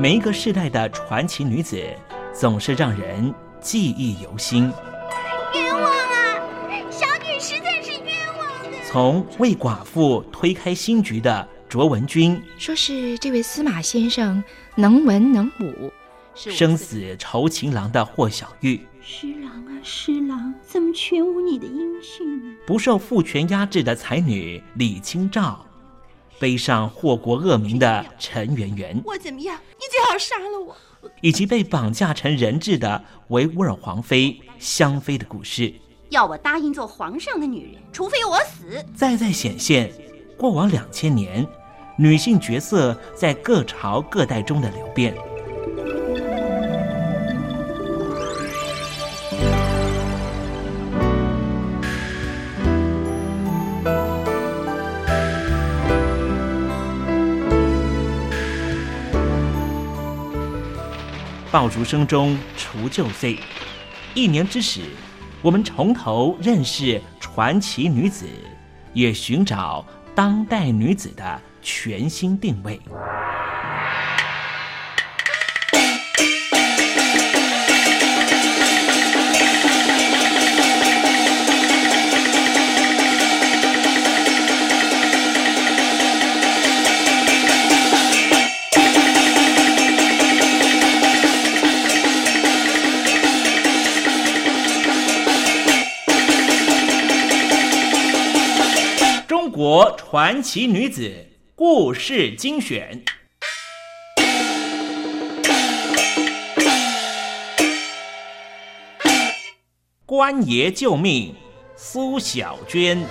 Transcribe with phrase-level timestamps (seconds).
[0.00, 1.78] 每一个世代的传奇女子，
[2.32, 4.72] 总是让人记忆犹新。
[5.52, 6.40] 冤枉啊！
[6.88, 8.78] 小女实在是冤枉的。
[8.90, 14.42] 从为寡妇推开新局的卓文君，说是这位司马先生
[14.74, 15.90] 能文能武；
[16.34, 22.56] 生死酬情郎的霍小玉，施郎啊施郎，怎么全无你的音讯呢？
[22.66, 25.66] 不受父权压制的才女李清照。
[26.40, 29.60] 背上祸国恶名的陈圆圆，我怎么样？
[29.72, 30.74] 你最好杀了我！
[31.20, 35.74] 以及被绑架成人质的维吾尔皇妃香妃的故事。
[36.08, 38.82] 要我答应做皇上的女人，除非我死。
[38.96, 39.92] 再再显现
[40.38, 41.46] 过往两千年
[41.98, 45.14] 女性角色在各朝各代中的流变。
[61.52, 63.36] 爆竹声中除旧岁，
[64.14, 64.82] 一年之始，
[65.42, 68.24] 我们从头认识传奇女子，
[68.92, 69.84] 也寻找
[70.14, 72.80] 当代女子的全新定位。
[99.62, 101.12] 国传奇女子
[101.54, 103.04] 故事精选，
[110.06, 111.34] 官爷救命，
[111.76, 113.06] 苏小娟。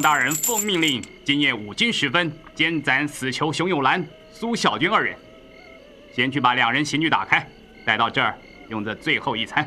[0.00, 5.16] 大人奉命令，今夜五更时分，监斩死囚熊永兰、苏小军二人。
[6.12, 7.48] 先去把两人刑具打开，
[7.84, 8.36] 带到这儿
[8.68, 9.66] 用这最后一餐。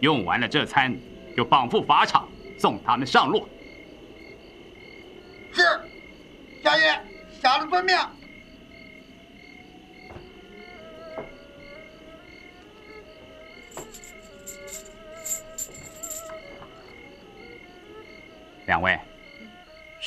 [0.00, 0.96] 用完了这餐，
[1.36, 2.28] 就绑赴法场，
[2.58, 3.48] 送他们上路。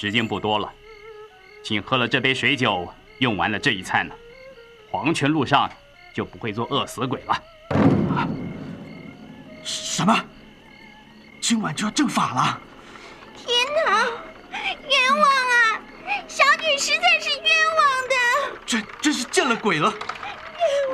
[0.03, 0.69] 时间不多了，
[1.63, 4.13] 请喝了这杯水酒，用完了这一餐呢，
[4.91, 5.71] 黄泉路上
[6.13, 7.43] 就不会做饿死鬼了。
[9.63, 10.13] 什么？
[11.39, 12.61] 今晚就要正法了？
[13.33, 13.47] 天
[13.87, 14.09] 哪！
[14.51, 15.79] 冤枉啊！
[16.27, 18.59] 小女实在是冤枉的。
[18.65, 19.89] 真真是见了鬼了！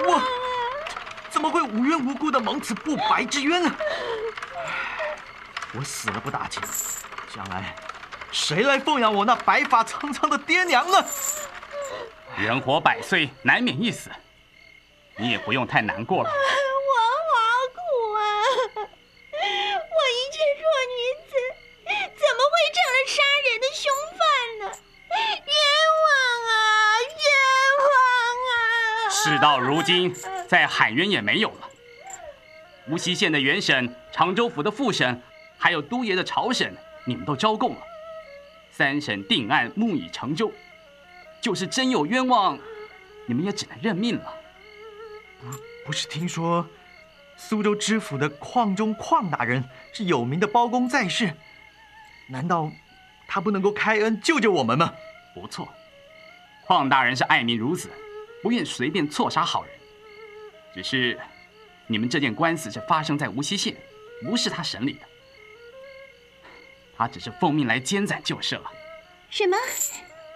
[0.05, 0.21] 我
[1.31, 3.75] 怎么会无缘无故的蒙此不白之冤呢？
[5.73, 6.61] 我死了不打紧，
[7.33, 7.73] 将来。
[8.31, 11.05] 谁来奉养我那白发苍苍的爹娘呢？
[12.37, 14.09] 人活百岁，难免一死，
[15.17, 16.29] 你也不用太难过了。
[16.29, 16.33] 我
[17.35, 17.41] 好
[17.73, 17.79] 苦
[18.13, 18.19] 啊！
[18.75, 19.37] 我
[20.09, 20.63] 一介弱
[20.95, 20.97] 女
[21.27, 21.31] 子，
[22.15, 24.19] 怎么会成了杀人的凶犯
[24.59, 24.63] 呢？
[25.09, 25.51] 冤
[26.05, 26.09] 枉
[26.49, 26.53] 啊！
[27.19, 27.27] 冤
[27.83, 27.91] 枉
[28.47, 29.09] 啊！
[29.09, 30.15] 事到如今，
[30.47, 31.69] 再喊冤也没有了。
[32.87, 35.21] 无锡县的原审、常州府的副审，
[35.57, 36.75] 还有都爷的朝审，
[37.05, 37.81] 你们都招供了。
[38.79, 40.53] 三审定案，木已成舟。
[41.41, 42.57] 就是真有冤枉，
[43.25, 44.33] 你们也只能认命了。
[45.41, 45.47] 不，
[45.87, 46.65] 不是听说
[47.35, 49.61] 苏州知府的邝中邝大人
[49.91, 51.33] 是有名的包公在世？
[52.29, 52.71] 难道
[53.27, 54.93] 他不能够开恩救救我们吗？
[55.35, 55.67] 不错，
[56.65, 57.89] 邝大人是爱民如子，
[58.41, 59.73] 不愿随便错杀好人。
[60.73, 61.19] 只是
[61.85, 63.75] 你们这件官司是发生在无锡县，
[64.23, 65.08] 不是他审理的。
[66.99, 68.69] 他只是奉命来监斩就是了。
[69.29, 69.55] 什么？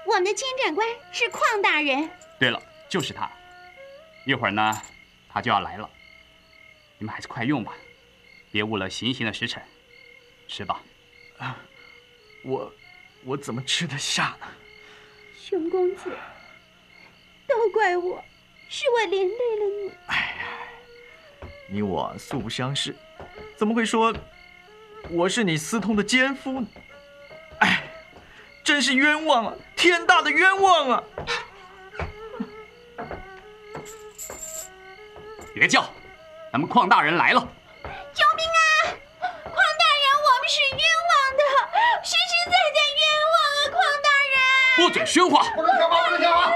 [0.06, 2.10] 我们的监斩官是邝大人？
[2.40, 3.30] 对了，就是他。
[4.26, 4.82] 一会儿呢，
[5.28, 5.90] 他就要来了。
[6.98, 7.74] 你们还是快用吧，
[8.50, 9.62] 别误了行刑的时辰。
[10.48, 10.82] 吃吧。
[11.38, 11.58] 啊，
[12.46, 12.74] 我
[13.26, 14.48] 我怎么吃得下呢？
[15.38, 16.18] 熊公子，
[17.46, 18.24] 都怪我，
[18.70, 19.92] 是我连累了你。
[20.08, 22.96] 哎呀，你我素不相识，
[23.58, 24.16] 怎么会说
[25.10, 26.68] 我是你私通的奸夫呢？
[27.60, 27.84] 哎，
[28.64, 29.54] 真是冤枉啊！
[29.76, 31.04] 天大的冤枉啊！
[35.54, 35.84] 别叫，
[36.52, 37.40] 咱们邝大人来了！
[38.14, 38.90] 救命啊！
[39.22, 40.80] 邝大人，我们是冤
[41.10, 41.42] 枉的，
[42.04, 43.04] 实实在在冤
[43.34, 43.66] 枉啊！
[43.70, 44.36] 邝大人，
[44.78, 45.44] 不准喧哗！
[45.56, 46.10] 不准喧哗！
[46.10, 46.52] 不准喧哗！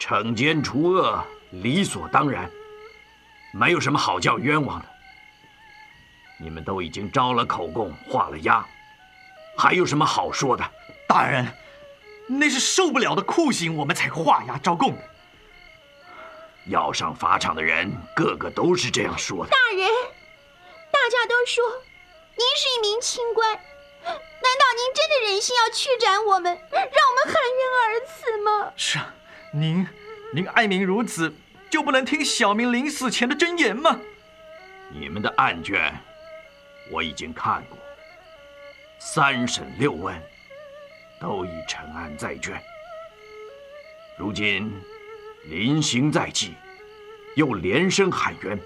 [0.00, 2.50] 惩奸除恶，理所当然，
[3.52, 4.86] 没有什么好叫冤枉的。
[6.38, 8.66] 你们都已经招了口供，画了押，
[9.56, 10.64] 还有什么好说的？
[11.08, 11.46] 大人，
[12.26, 15.02] 那是受不了的酷刑，我们才画押招供的。
[16.66, 19.50] 要上法场的人，个个都是这样说的。
[19.50, 19.88] 大人，
[20.90, 21.64] 大家都说
[22.34, 28.72] 您是一名清官，难道您真的忍心要驱斩我们，让我们含冤而死吗？
[28.76, 29.14] 是啊，
[29.52, 29.86] 您，
[30.32, 31.32] 您爱民如子，
[31.70, 34.00] 就不能听小民临死前的真言吗？
[34.90, 35.98] 你们的案卷
[36.90, 37.78] 我已经看过，
[38.98, 40.14] 三审六问
[41.20, 42.60] 都已陈案在卷，
[44.18, 44.72] 如今。
[45.48, 46.54] 临刑在即，
[47.36, 48.58] 又连声喊冤，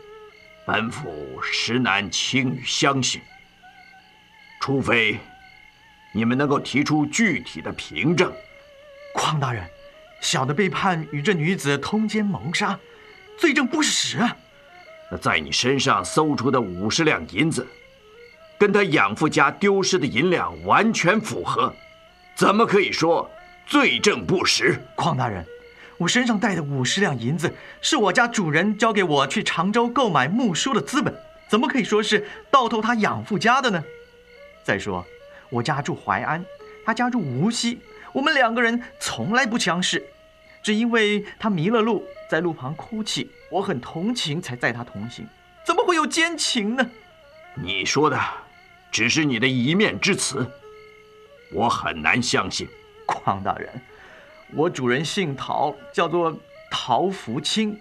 [0.65, 3.21] 本府实难轻易相信。
[4.63, 5.19] 除非
[6.15, 8.33] 你们能够提出具体的凭证。
[9.15, 9.63] 匡大人，
[10.23, 12.81] 小的被判与这女子通奸谋杀，
[13.37, 14.35] 罪证不实啊。
[15.11, 17.69] 那在你身上搜出的五十两银子，
[18.61, 21.75] 跟他养父家丢失的银两完全符合，
[22.35, 23.31] 怎么可以说
[23.67, 24.79] 罪证不实？
[24.99, 25.43] 邝大人。
[25.97, 31.15] 我身上带的五十两银子，是我家主人交给我去常州购买木梳的资本，
[31.49, 33.83] 怎么可以说是盗偷他养父家的呢？
[34.63, 35.07] 再说，
[35.49, 36.45] 我家住淮安，
[36.85, 37.81] 他家住无锡，
[38.13, 40.07] 我们两个人从来不相识，
[40.63, 45.27] 只因为他迷了路，在路旁哭泣，我很同情，才载他同行，
[45.65, 46.91] 怎么会有奸情呢？
[47.55, 48.19] 你说的
[48.91, 50.47] 只是你的一面之词，
[51.53, 52.69] 我很难相信，
[53.07, 53.69] 匡大人。
[54.53, 56.37] 我主人姓陶，叫做
[56.71, 57.79] 陶福清，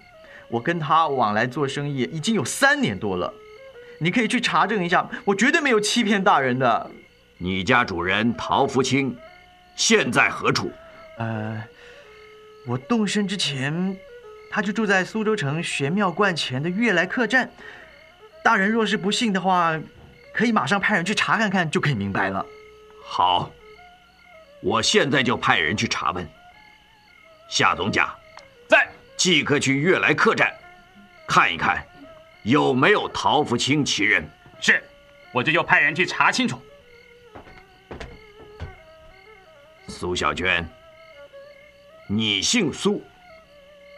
[0.48, 3.32] 我跟他往来做生意已经有三年多了，
[3.98, 6.90] 你可以去查证一下，我绝对没有欺骗大人的。
[7.38, 9.16] 你家主人陶福清
[9.74, 10.70] 现在何处？
[11.18, 11.60] 呃，
[12.66, 13.96] 我动身之前，
[14.50, 17.50] 他就住在苏州城玄妙观前的悦来客栈。
[18.44, 19.78] 大人若是不信的话，
[20.32, 22.44] 可以马上派人去查看看，就可以明白了。
[23.02, 23.50] 好，
[24.62, 26.28] 我现在就派人去查问。
[27.48, 28.14] 夏总甲，
[28.68, 30.54] 在，即刻去悦来客栈，
[31.26, 31.84] 看一看，
[32.44, 34.24] 有没有陶福清其人。
[34.60, 34.82] 是，
[35.32, 36.60] 我这就派人去查清楚。
[39.88, 40.64] 苏小娟，
[42.06, 43.02] 你姓苏，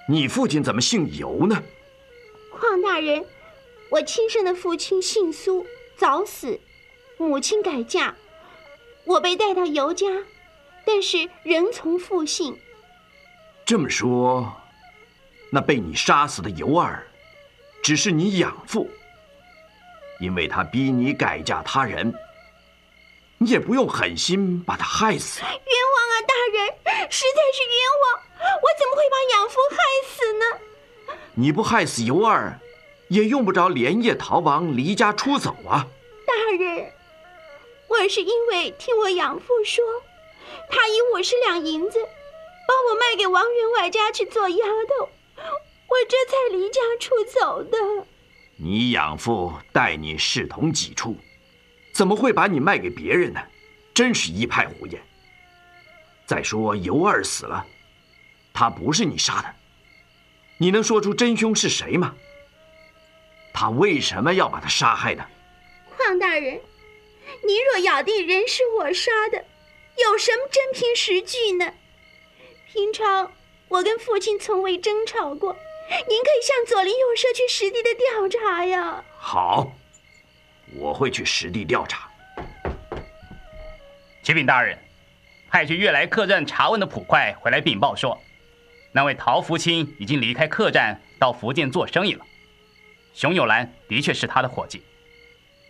[0.08, 1.62] 你父亲怎么姓尤呢？
[2.58, 3.24] 邝大人，
[3.90, 5.66] 我亲生的父亲姓苏，
[6.02, 6.58] 早死，
[7.16, 8.12] 母亲改嫁，
[9.04, 10.08] 我被带到尤家，
[10.84, 12.58] 但是仍从父姓。
[13.64, 14.52] 这么说，
[15.52, 17.06] 那被你杀死的尤二，
[17.84, 18.90] 只是你养父，
[20.18, 22.12] 因为他逼你改嫁他人，
[23.38, 25.40] 你也不用狠心把他害死。
[25.42, 25.54] 冤枉
[26.10, 28.58] 啊，大人，实在是冤枉！
[28.60, 29.76] 我怎么会把养父害
[30.08, 31.14] 死呢？
[31.34, 32.58] 你不害死尤二，
[33.12, 35.86] 也用不着连夜逃亡、离家出走啊。
[36.26, 36.90] 大人，
[37.86, 39.84] 我是因为听我养父说，
[40.70, 41.98] 他以五十两银子。
[42.66, 47.76] 帮我卖给王员外家去做丫头，我这才离家出走的。
[48.56, 51.16] 你养父待你视同己出，
[51.92, 53.40] 怎么会把你卖给别人呢？
[53.92, 55.02] 真是一派胡言。
[56.24, 57.66] 再说尤二死了，
[58.54, 59.54] 他不是你杀的，
[60.56, 62.14] 你能说出真凶是谁吗？
[63.52, 65.24] 他为什么要把他杀害呢？
[65.98, 66.60] 邝大人，
[67.44, 69.44] 您若咬定人是我杀的，
[70.02, 71.72] 有什么真凭实据呢？
[72.72, 73.30] 平常
[73.68, 75.56] 我跟父亲从未争吵过，
[76.08, 79.04] 您可以向左邻右舍去实地的调查呀。
[79.18, 79.72] 好，
[80.74, 82.10] 我会去实地调查。
[84.22, 84.78] 启禀大人，
[85.50, 88.18] 派去悦来客栈查问的捕快回来禀报说，
[88.92, 92.24] 那位陶福清已经离开客栈到福建做生意了。
[93.14, 94.82] 熊友兰的确是他的伙计。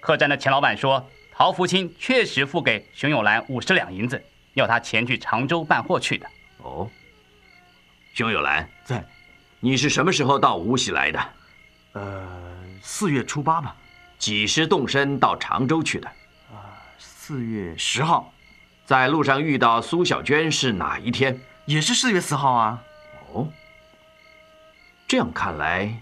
[0.00, 4.22] 客栈的钱老板说，陶福清确实付给熊友兰五十两银子，
[4.54, 6.26] 要他前去常州办货去的。
[6.58, 6.90] 哦，
[8.14, 9.04] 熊友兰在。
[9.60, 11.32] 你是什么时候到无锡来的？
[11.92, 13.76] 呃，四月初八吧。
[14.18, 16.08] 几时动身到常州去的？
[16.50, 18.32] 啊，四月十号。
[18.84, 21.40] 在路上遇到苏小娟是哪一天？
[21.64, 22.82] 也是四月四号啊。
[23.32, 23.48] 哦，
[25.06, 25.94] 这样看来，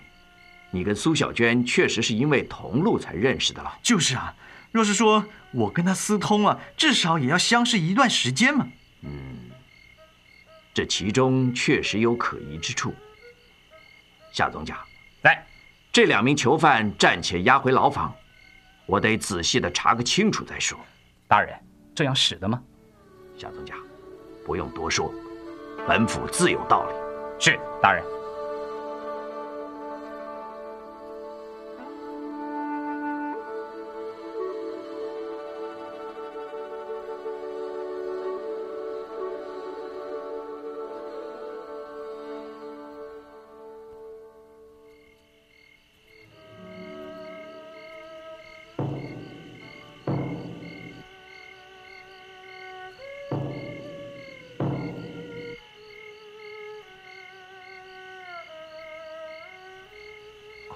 [0.71, 3.79] 你跟苏小娟确实是因为同路才认识的了。
[3.83, 4.35] 就是啊，
[4.71, 8.67] 若是说我跟她私通了，至少也要相识一段时间嘛。
[9.03, 9.11] 嗯
[10.73, 12.95] 这其中确实有可疑之处。
[14.33, 14.79] 夏总甲，
[15.23, 15.45] 来，
[15.93, 18.15] 这两名囚犯暂且押回牢房，
[18.87, 20.79] 我得仔细的查个清楚再说。
[21.27, 21.59] 大人，
[21.95, 22.63] 这样使得吗？
[23.37, 23.75] 夏总甲，
[24.47, 25.13] 不用多说，
[25.89, 26.95] 本府自有道理。
[27.41, 28.20] 是，大人。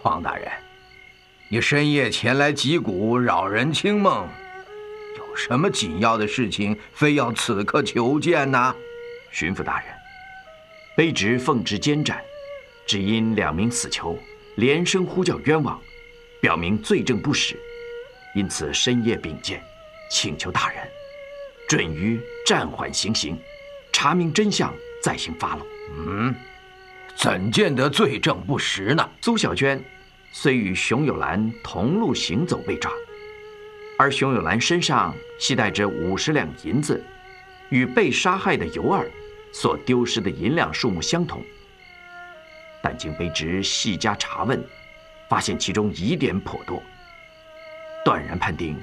[0.04, 0.46] 黄大人，
[1.49, 4.28] 你深夜前来击鼓扰人清梦，
[5.16, 8.76] 有什么紧要的事情，非要此刻求见呢？
[9.30, 9.88] 巡抚大人，
[10.94, 12.23] 卑职奉旨监斩，
[12.87, 14.18] 只因两名死囚
[14.56, 15.80] 连声呼叫冤枉，
[16.38, 17.58] 表明罪证不实，
[18.34, 19.64] 因此深夜禀见，
[20.11, 20.87] 请求大人
[21.66, 23.38] 准予暂缓行刑，
[23.90, 24.70] 查明真相
[25.02, 25.66] 再行发落。
[25.96, 26.34] 嗯，
[27.16, 29.11] 怎见得罪证不实呢？
[29.23, 29.82] 苏小娟
[30.37, 32.91] 虽与熊有兰同路行走被抓，
[33.97, 37.03] 而熊有兰身上系带着五十两银子，
[37.69, 39.09] 与被杀害的尤二
[39.53, 41.41] 所丢失的银两数目相同。
[42.83, 44.61] 但经卑职细加查问，
[45.31, 46.83] 发现其中疑点颇多，
[48.05, 48.76] 断然判定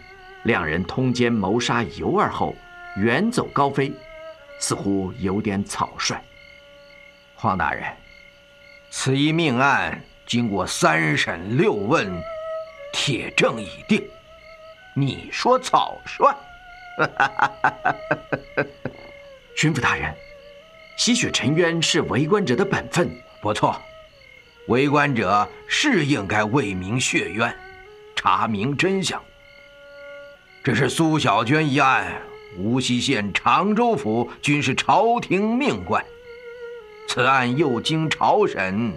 [0.43, 2.55] 两人通奸谋杀尤二后
[2.95, 3.91] 远走高飞，
[4.57, 6.23] 似乎有点草率。
[7.35, 7.83] 黄大人，
[8.89, 12.09] 此一命案经过三审六问，
[12.93, 14.01] 铁证已定，
[14.95, 16.33] 你说草率？
[19.57, 20.15] 巡抚大人，
[20.95, 23.11] 洗雪沉冤是为官者的本分。
[23.41, 23.75] 不错，
[24.67, 27.53] 为官者是应该为民血冤，
[28.15, 29.21] 查明真相。
[30.63, 32.21] 这是苏小娟一案，
[32.57, 36.01] 无锡县常州府均是朝廷命官，
[37.09, 38.93] 此案又经朝审，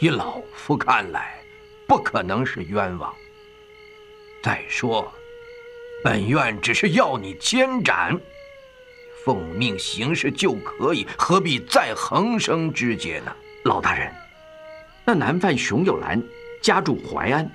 [0.00, 1.42] 以老夫看来，
[1.86, 3.12] 不可能是冤枉。
[4.40, 5.12] 再说，
[6.04, 8.16] 本院只是要你监斩，
[9.24, 13.34] 奉命行事就可以，何必再横生枝节呢？
[13.64, 14.14] 老大人，
[15.04, 16.22] 那男犯熊有兰
[16.62, 17.50] 家住淮安，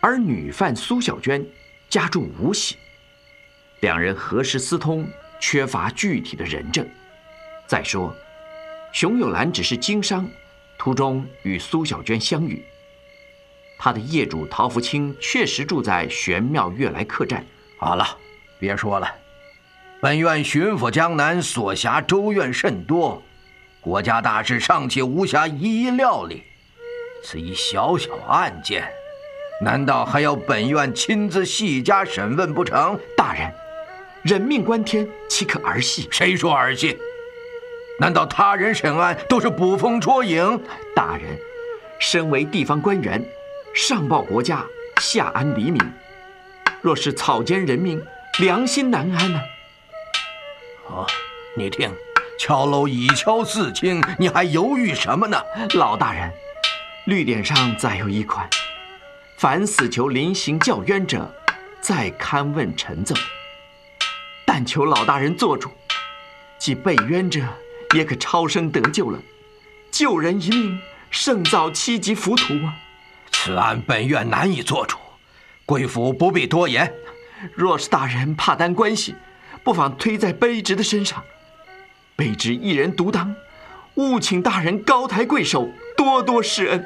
[0.00, 1.44] 而女犯苏小娟
[1.90, 2.76] 家住无锡，
[3.80, 5.04] 两人何时私通，
[5.40, 6.88] 缺乏具体的人证。
[7.66, 8.14] 再说，
[8.92, 10.30] 熊有兰只是经商，
[10.86, 12.64] 途中与苏小娟相遇。
[13.76, 17.44] 他的业主陶福清确实住在玄妙悦来客栈。
[17.76, 18.06] 好了，
[18.60, 19.12] 别说了。
[20.00, 23.20] 本院巡抚江南，所辖州院甚多，
[23.80, 26.44] 国家大事尚且无暇一一料理。
[27.24, 28.88] 此一小小案件，
[29.60, 32.96] 难道还要本院亲自细加审问不成？
[33.16, 33.52] 大人，
[34.22, 36.06] 人命关天，岂可儿戏？
[36.12, 36.96] 谁说儿戏？
[37.98, 40.62] 难道他人审案都是捕风捉影？
[40.94, 41.38] 大人，
[41.98, 43.24] 身为地方官员，
[43.74, 44.62] 上报国家，
[45.00, 45.80] 下安黎民。
[46.82, 48.04] 若是草菅人命，
[48.38, 49.40] 良心难安呐、
[50.88, 51.06] 哦，
[51.56, 51.90] 你听，
[52.38, 55.42] 敲楼已敲四清，你还犹豫什么呢？
[55.74, 56.30] 老大人，
[57.06, 58.46] 律典上载有一款：
[59.38, 61.34] 凡死囚临刑叫冤者，
[61.80, 63.14] 再勘问陈奏。
[64.44, 65.70] 但求老大人做主，
[66.58, 67.40] 即被冤者
[67.94, 69.18] 也可超生得救了，
[69.90, 70.78] 救人一命，
[71.10, 72.76] 胜造七级浮屠啊！
[73.32, 74.96] 此案本院难以做主，
[75.64, 76.92] 贵府不必多言。
[77.54, 79.14] 若是大人怕担关系，
[79.62, 81.22] 不妨推在卑职的身上，
[82.16, 83.34] 卑职一人独当，
[83.94, 86.84] 务请大人高抬贵手，多多施恩。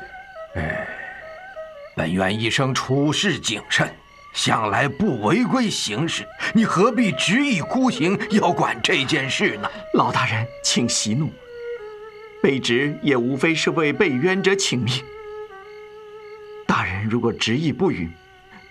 [1.96, 3.94] 本院一生处事谨慎，
[4.32, 9.68] 向来不违规行事，你何必执意孤行，要管这件事呢？
[9.94, 11.30] 老大人，请息怒，
[12.42, 15.02] 卑职也无非是为被冤者请命。
[16.66, 18.08] 大人如果执意不允，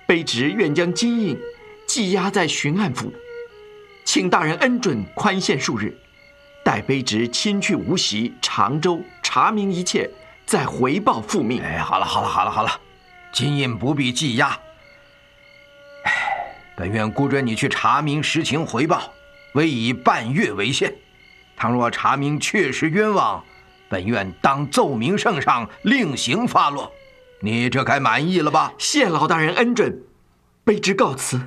[0.08, 1.38] 卑职愿将金印
[1.86, 3.12] 寄押在巡按府，
[4.06, 5.96] 请大人恩准宽限数日，
[6.64, 10.10] 待卑职亲去无锡、常州查明一切，
[10.46, 11.62] 再回报复命。
[11.62, 12.72] 哎，好了好了好了好了，
[13.34, 14.58] 金印不必寄押。
[16.80, 19.12] 本院估准你去查明实情回报，
[19.52, 20.96] 唯以半月为限。
[21.58, 23.44] 倘若查明确实冤枉，
[23.90, 26.90] 本院当奏明圣上，另行发落。
[27.42, 28.72] 你这该满意了吧？
[28.78, 30.02] 谢老大人恩准，
[30.66, 31.42] 卑职告辞。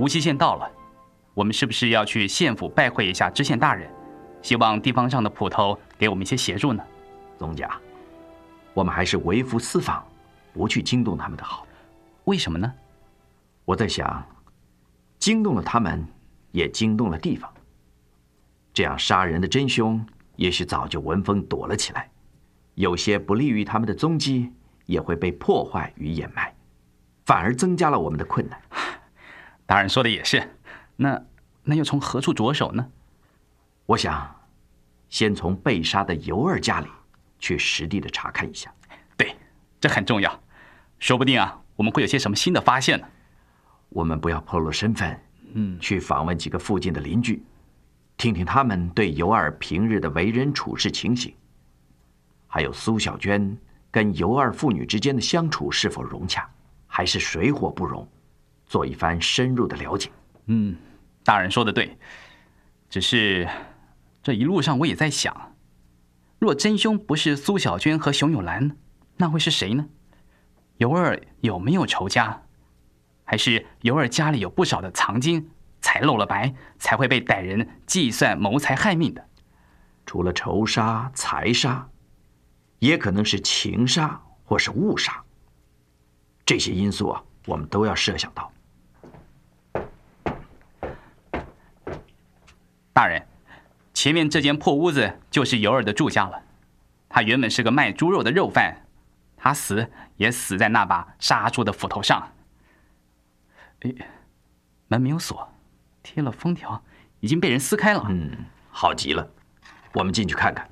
[0.00, 0.66] 无锡县到了，
[1.34, 3.86] 我们是不是要去县府拜会一下知县大人？
[4.40, 6.82] 希望地方上的捕头给我们一些协助呢。
[7.36, 7.70] 宗家，
[8.72, 10.02] 我们还是微服私访，
[10.54, 11.66] 不去惊动他们的好。
[12.24, 12.72] 为什么呢？
[13.66, 14.26] 我在想，
[15.18, 16.02] 惊动了他们，
[16.50, 17.52] 也惊动了地方。
[18.72, 20.02] 这样杀人的真凶，
[20.36, 22.10] 也许早就闻风躲了起来，
[22.74, 24.50] 有些不利于他们的踪迹，
[24.86, 26.54] 也会被破坏与掩埋，
[27.26, 28.58] 反而增加了我们的困难。
[29.70, 30.42] 大人说的也是，
[30.96, 31.22] 那
[31.62, 32.84] 那又从何处着手呢？
[33.86, 34.34] 我想，
[35.08, 36.88] 先从被杀的尤二家里
[37.38, 38.74] 去实地的查看一下。
[39.16, 39.36] 对，
[39.80, 40.42] 这很重要，
[40.98, 43.06] 说不定啊，我们会有些什么新的发现呢。
[43.90, 45.16] 我们不要暴露身份，
[45.54, 47.44] 嗯，去访问几个附近的邻居，
[48.16, 51.32] 听听他们对尤二平日的为人处事情形，
[52.48, 53.56] 还有苏小娟
[53.88, 56.50] 跟尤二父女之间的相处是否融洽，
[56.88, 58.04] 还是水火不容。
[58.70, 60.12] 做一番深入的了解。
[60.46, 60.76] 嗯，
[61.24, 61.98] 大人说的对，
[62.88, 63.48] 只是
[64.22, 65.56] 这一路上我也在想，
[66.38, 68.76] 若真凶不是苏小娟和熊有兰，
[69.16, 69.88] 那会是谁呢？
[70.76, 72.42] 尤二有没有仇家？
[73.24, 79.28] 还是尤二家里有不少的藏金，才露了白，才会被歹人计算谋财害命的？
[80.06, 81.88] 除了仇杀、财杀，
[82.78, 85.24] 也可能是情杀或是误杀。
[86.46, 88.52] 这些因素啊，我们都要设想到。
[92.92, 93.26] 大人，
[93.94, 96.42] 前面这间破屋子就是尤二的住家了。
[97.08, 98.84] 他原本是个卖猪肉的肉贩，
[99.36, 102.32] 他死也死在那把杀猪的斧头上。
[103.80, 103.92] 哎，
[104.88, 105.52] 门没有锁，
[106.02, 106.82] 贴了封条，
[107.20, 108.04] 已经被人撕开了。
[108.08, 109.30] 嗯，好极了，
[109.94, 110.68] 我们进去看看。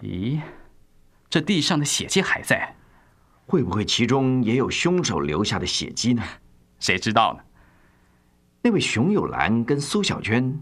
[0.00, 0.40] 咦，
[1.28, 2.74] 这地上的血迹还在，
[3.46, 6.22] 会不会其中也有凶手留下的血迹呢？
[6.78, 7.42] 谁知道呢？
[8.66, 10.60] 那位熊有兰跟苏小娟，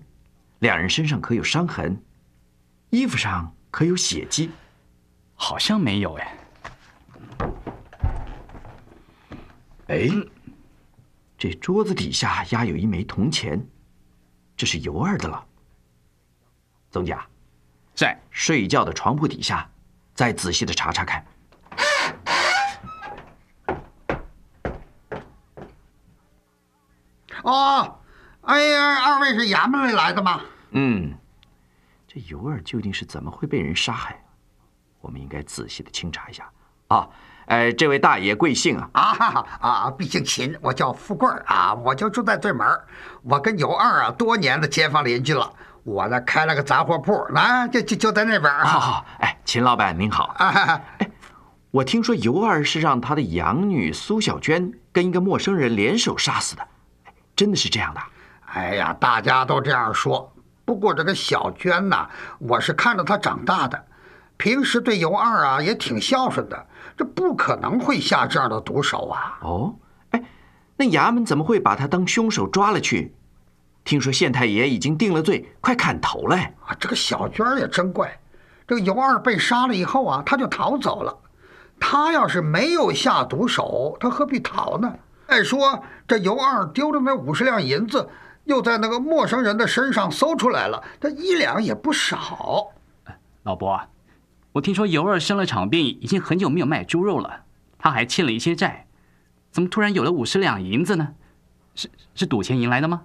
[0.58, 1.98] 两人身上可有伤痕？
[2.90, 4.50] 衣服上可有血迹？
[5.34, 6.36] 好像没有哎。
[9.86, 10.10] 哎，
[11.38, 13.66] 这桌子底下压有一枚铜钱，
[14.54, 15.42] 这是尤二的了。
[16.90, 17.26] 宗家，
[17.94, 19.66] 在睡觉的床铺底下，
[20.12, 21.24] 再仔细的查查看。
[27.44, 27.98] 哦，
[28.40, 30.40] 哎呀，二位是衙门里来的吗？
[30.70, 31.12] 嗯，
[32.09, 34.18] 这尤二究竟是怎么会被人杀害？
[35.02, 36.50] 我们应该仔细的清查一下。
[36.88, 37.07] 啊，
[37.46, 38.88] 哎，这位大爷贵姓啊？
[38.94, 42.66] 啊啊，毕姓秦，我叫富贵啊，我就住在对门
[43.22, 45.52] 我跟尤二啊，多年的街坊邻居了。
[45.83, 48.64] 我呢开了个杂货铺，啊就就就在那边啊。
[48.64, 50.35] 好好，哎，秦老板您好。
[50.38, 51.11] 啊哎，
[51.70, 56.66] 我听说尤二是让他的养女苏小娟跟一个陌生人联手杀死的。
[57.36, 58.00] 真的是这样的？
[58.54, 60.32] 哎呀，大家都这样说。
[60.64, 63.84] 不过这个小娟呐，我是看着她长大的，
[64.36, 66.66] 平时对尤二啊也挺孝顺的，
[66.96, 69.38] 这不可能会下这样的毒手啊。
[69.42, 69.74] 哦，
[70.10, 70.22] 哎，
[70.76, 73.12] 那衙门怎么会把他当凶手抓了去？
[73.82, 76.36] 听说县太爷已经定了罪，快砍头了。
[76.36, 78.18] 啊，这个小娟也真怪，
[78.66, 81.14] 这个尤二被杀了以后啊，他就逃走了。
[81.78, 84.94] 他要是没有下毒手，他何必逃呢？
[85.26, 88.08] 再说这尤二丢的那五十两银子，
[88.44, 92.72] 又在那个陌生人的身上搜出来了，这一两也不少。
[93.42, 93.80] 老伯，
[94.52, 97.42] 我听说尤二生了场病，已经很久没有卖猪肉了，
[97.78, 98.87] 他还欠了一些债，
[99.50, 101.08] 怎么突然有了五十两银子呢？
[101.74, 103.02] 是是赌钱赢来的吗？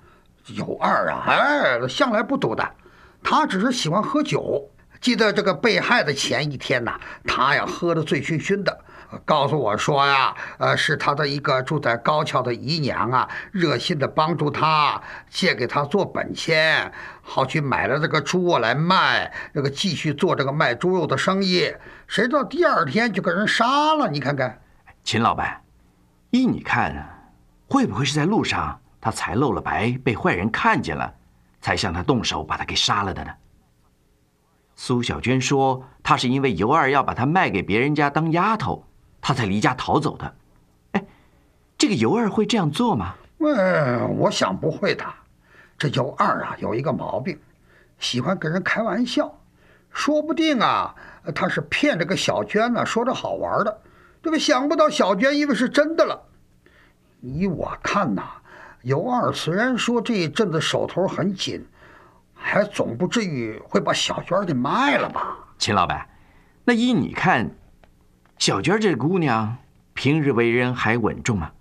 [0.47, 2.69] 尤二啊，哎，向来不赌的，
[3.23, 4.69] 他只是喜欢喝酒。
[5.01, 8.79] 记得这个被害的前一天呐，他呀喝得醉醺醺的。
[9.25, 16.91] 告诉我说呀，呃，是他的一个住在高桥的姨娘啊，热心的帮助他，借给他做本钱，
[17.21, 21.73] 好去买了这个猪来卖，这个继续做这个卖猪肉的生意。
[22.07, 24.09] 谁知道第二天就给人杀了？
[24.09, 24.61] 你看看，
[25.03, 25.61] 秦老板，
[26.29, 27.31] 依你看，
[27.67, 31.15] 会不会是在路上他才露了白，被坏人看见了，
[31.61, 33.31] 才向他动手把他给杀了的呢？
[34.75, 38.85] 苏小娟说，她是因为尤二要把她卖给别人家当丫头，
[39.21, 40.35] 她才离家逃走的。
[40.91, 41.05] 哎，
[41.77, 43.15] 这个尤二会这样做吗？
[43.39, 45.05] 嗯，我想不会的。
[45.77, 47.39] 这尤二啊，有一个毛病，
[47.99, 49.33] 喜欢跟人开玩笑。
[49.91, 50.93] 说不定啊，
[51.33, 53.81] 他是骗这个小娟呢，说着好玩的。
[54.21, 56.21] 这个想不到小娟以为是真的了。
[57.21, 58.23] 依我看呐，
[58.81, 61.65] 尤二虽然说这一阵子手头很紧。
[62.41, 65.37] 还总不至于会把小娟给卖了吧？
[65.57, 66.07] 秦老板，
[66.63, 67.51] 那依你看，
[68.39, 69.53] 小娟这姑娘
[69.93, 71.51] 平日为人还稳重吗？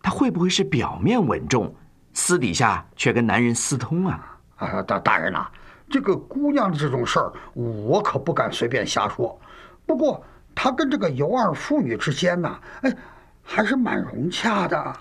[0.00, 1.74] 她会不会是表面稳重，
[2.12, 4.38] 私底下却跟男人私通啊？
[4.54, 5.48] 啊，大大人呐，
[5.90, 9.36] 这个姑娘的这种事儿，我可不敢随便瞎说。
[9.84, 12.96] 不过她跟这个尤二父女之间呢，哎，
[13.42, 14.96] 还是蛮融洽的。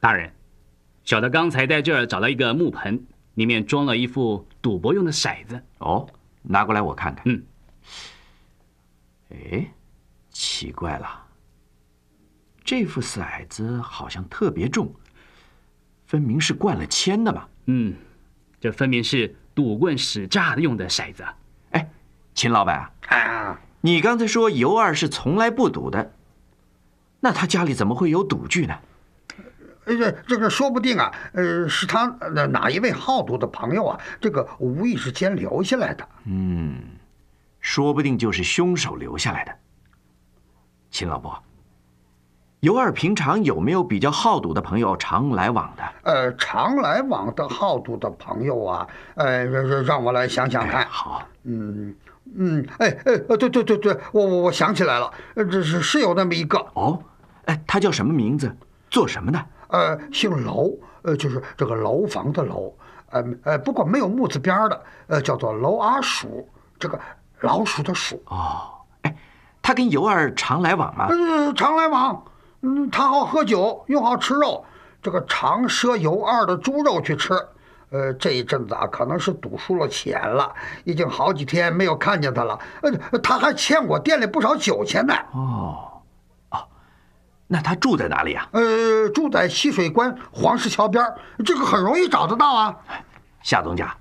[0.00, 0.32] 大人，
[1.04, 3.06] 小的刚才在这儿找到一个木盆。
[3.34, 6.06] 里面装了一副赌博用的骰子哦，
[6.40, 7.24] 拿过来我看看。
[7.26, 7.42] 嗯，
[9.34, 9.66] 哎，
[10.30, 11.08] 奇怪了，
[12.64, 14.94] 这副骰子好像特别重，
[16.06, 17.48] 分明是灌了铅的嘛。
[17.66, 17.94] 嗯，
[18.60, 21.24] 这分明是赌棍使诈用的骰子。
[21.70, 21.90] 哎，
[22.34, 26.12] 秦老板啊，你刚才说尤二是从来不赌的，
[27.20, 28.78] 那他家里怎么会有赌具呢？
[29.86, 36.08] 呃，这这个说不定啊，呃，是他哪哪一位好赌的朋友啊，这个无意之间留下来的。
[36.24, 36.82] 嗯，
[37.64, 39.52] 说不定就是凶手留下来的。
[40.90, 41.42] 秦老伯，
[42.60, 45.82] 尤二平常有没有比较好赌的朋友常来往的？
[46.02, 50.86] 呃，常来往的好赌的朋友啊，呃，让让我来想想看。
[50.90, 51.96] 好，嗯
[52.36, 56.58] 嗯，哎哎，对对对对，我我我想起来了，这是是有那么一个。
[56.74, 57.02] 哦，
[57.46, 58.54] 哎，他叫什么名字？
[58.90, 59.46] 做什么的？
[59.68, 62.76] 呃，姓楼，呃，就是这个楼房的楼，
[63.08, 66.46] 呃呃，不过没有木字边的，呃，叫做楼阿鼠，
[66.78, 67.00] 这个
[67.40, 68.22] 老鼠的鼠。
[68.26, 68.70] 哦，
[69.02, 69.16] 哎，
[69.62, 71.06] 他跟尤二常来往吗？
[71.08, 72.24] 呃，常来往。
[72.62, 74.64] 嗯，他好喝酒，又好吃肉，
[75.02, 77.34] 这个常赊尤二的猪肉去吃。
[77.90, 80.52] 呃，这一阵子啊，可能是赌输了钱了，
[80.84, 82.58] 已经好几天没有看见他了。
[82.82, 85.14] 呃，他还欠我店里不少酒钱呢。
[85.32, 85.90] 哦。
[87.46, 88.48] 那他住在哪里啊？
[88.52, 91.04] 呃，住在西水关黄石桥边
[91.44, 92.74] 这个很容易找得到啊。
[93.42, 93.94] 夏东家，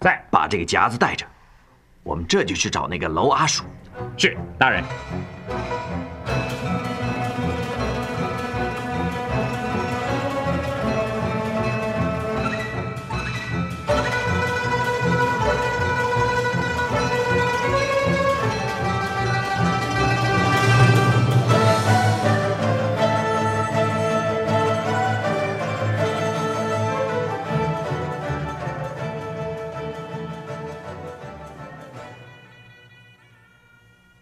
[0.00, 1.26] 在，把这个夹子带着，
[2.08, 3.64] 我们这就去找那个娄阿鼠。
[4.16, 4.82] 是，大人。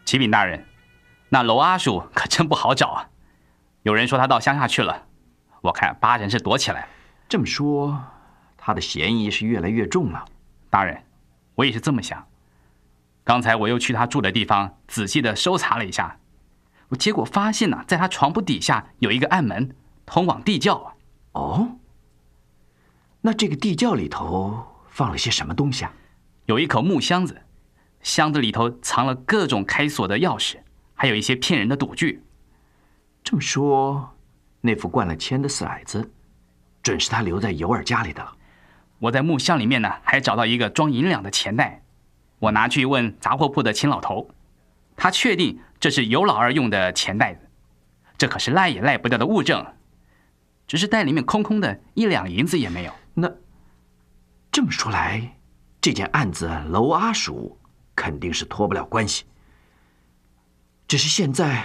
[0.07, 0.65] 启禀大人，
[1.31, 3.11] 那娄阿叔可真不好找啊！
[3.83, 5.09] 有人说他到乡下去了，
[5.63, 6.89] 我看八成是躲起来了。
[7.29, 8.05] 这么说，
[8.57, 10.25] 他的嫌疑是越来越重了。
[10.71, 11.03] 大人，
[11.57, 12.25] 我也是这么想。
[13.25, 16.21] 刚才我又去他住的地方仔细的搜查了一下，
[16.91, 19.75] 我结果发现呢，在他床铺底下有一个暗门，
[20.07, 20.95] 通往地窖啊。
[21.33, 21.79] 哦，
[23.23, 25.93] 那这个地窖里头放了些什么东西啊？
[26.45, 27.43] 有一口木箱子。
[28.07, 30.59] 箱子里头藏了各种开锁的钥匙，
[30.95, 32.23] 还有一些骗人的赌具。
[33.25, 34.15] 这么说，
[34.61, 36.09] 那副灌了铅的骰子，
[36.85, 38.33] 准是他留在尤二家里的了。
[39.01, 41.83] 我在木箱里面呢，还找到一个装银两的钱袋，
[42.39, 44.31] 我拿去问杂货铺的秦老头，
[44.95, 47.41] 他确定这是尤老二用的钱袋子，
[48.17, 49.67] 这可是赖也赖不掉的物证。
[50.69, 52.93] 只是袋里面空空的，一两银子也没有。
[53.15, 53.29] 那
[54.53, 55.37] 这么说来，
[55.81, 57.59] 这件案子娄阿鼠。
[57.97, 59.25] 肯定是脱不了关系，
[60.87, 61.65] 只是现在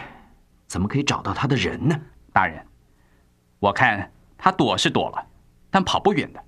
[0.65, 1.99] 怎么可以找到他的人呢？
[2.31, 2.65] 大人，
[3.59, 5.27] 我看他躲是躲了，
[5.69, 6.41] 但跑不远的。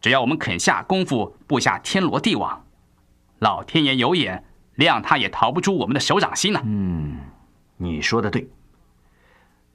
[0.00, 2.66] 只要我们肯下功夫，布下天罗地网，
[3.38, 4.44] 老天爷有眼，
[4.76, 6.60] 谅他也逃不出我们的手掌心呢。
[6.64, 7.18] 嗯，
[7.76, 8.50] 你说的对。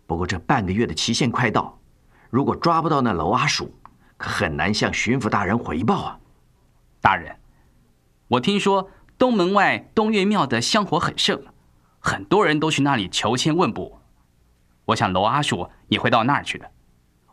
[0.06, 1.80] 不过这半个月的期限快到，
[2.30, 3.74] 如果抓不到那娄阿鼠，
[4.18, 6.20] 可很难向巡抚大人回报啊。
[7.00, 7.36] 大人，
[8.28, 8.90] 我听说。
[9.24, 11.42] 东门外东岳庙的香火很盛，
[11.98, 14.02] 很多人都去那里求签问卜。
[14.84, 16.70] 我想娄阿叔也会到那儿去的。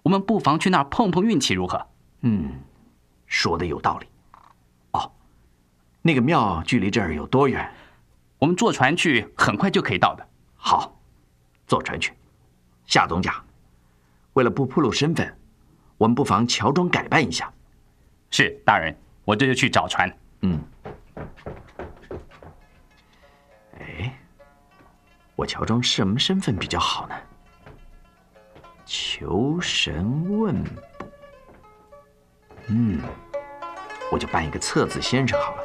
[0.05, 1.85] 我们不妨去那儿碰碰运气，如何？
[2.20, 2.61] 嗯，
[3.26, 4.07] 说的有道理。
[4.92, 5.11] 哦，
[6.00, 7.68] 那个庙距离这儿有多远？
[8.38, 10.24] 我们坐船去，很快就可以到的。
[10.55, 10.96] 好，
[11.66, 12.12] 坐船去。
[12.87, 13.35] 夏总家，
[14.35, 15.37] 为了不暴露身份，
[15.98, 17.53] 我们不妨乔装改扮一下。
[18.31, 20.09] 是大人，我这就去找船。
[20.42, 20.57] 嗯。
[25.40, 27.14] 我乔装什么身份比较好呢？
[28.85, 30.83] 求神问卜。
[32.66, 33.00] 嗯，
[34.12, 35.62] 我就扮一个测字先生好了。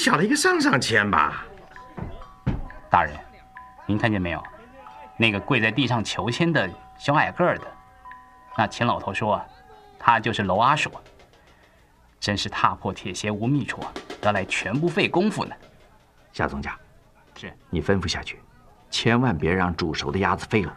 [0.00, 1.44] 小了一个上上签吧。
[2.88, 3.14] 大人，
[3.84, 4.42] 您看见没有？
[5.18, 7.66] 那个跪在地上求签的小矮个儿的，
[8.56, 9.38] 那钱老头说，
[9.98, 10.90] 他就是娄阿鼠。
[12.18, 13.84] 真是踏破铁鞋无觅处，
[14.22, 15.54] 得来全不费功夫呢。
[16.32, 16.74] 夏总家，
[17.36, 18.40] 是你吩咐下去，
[18.88, 20.74] 千万别让煮熟的鸭子飞了。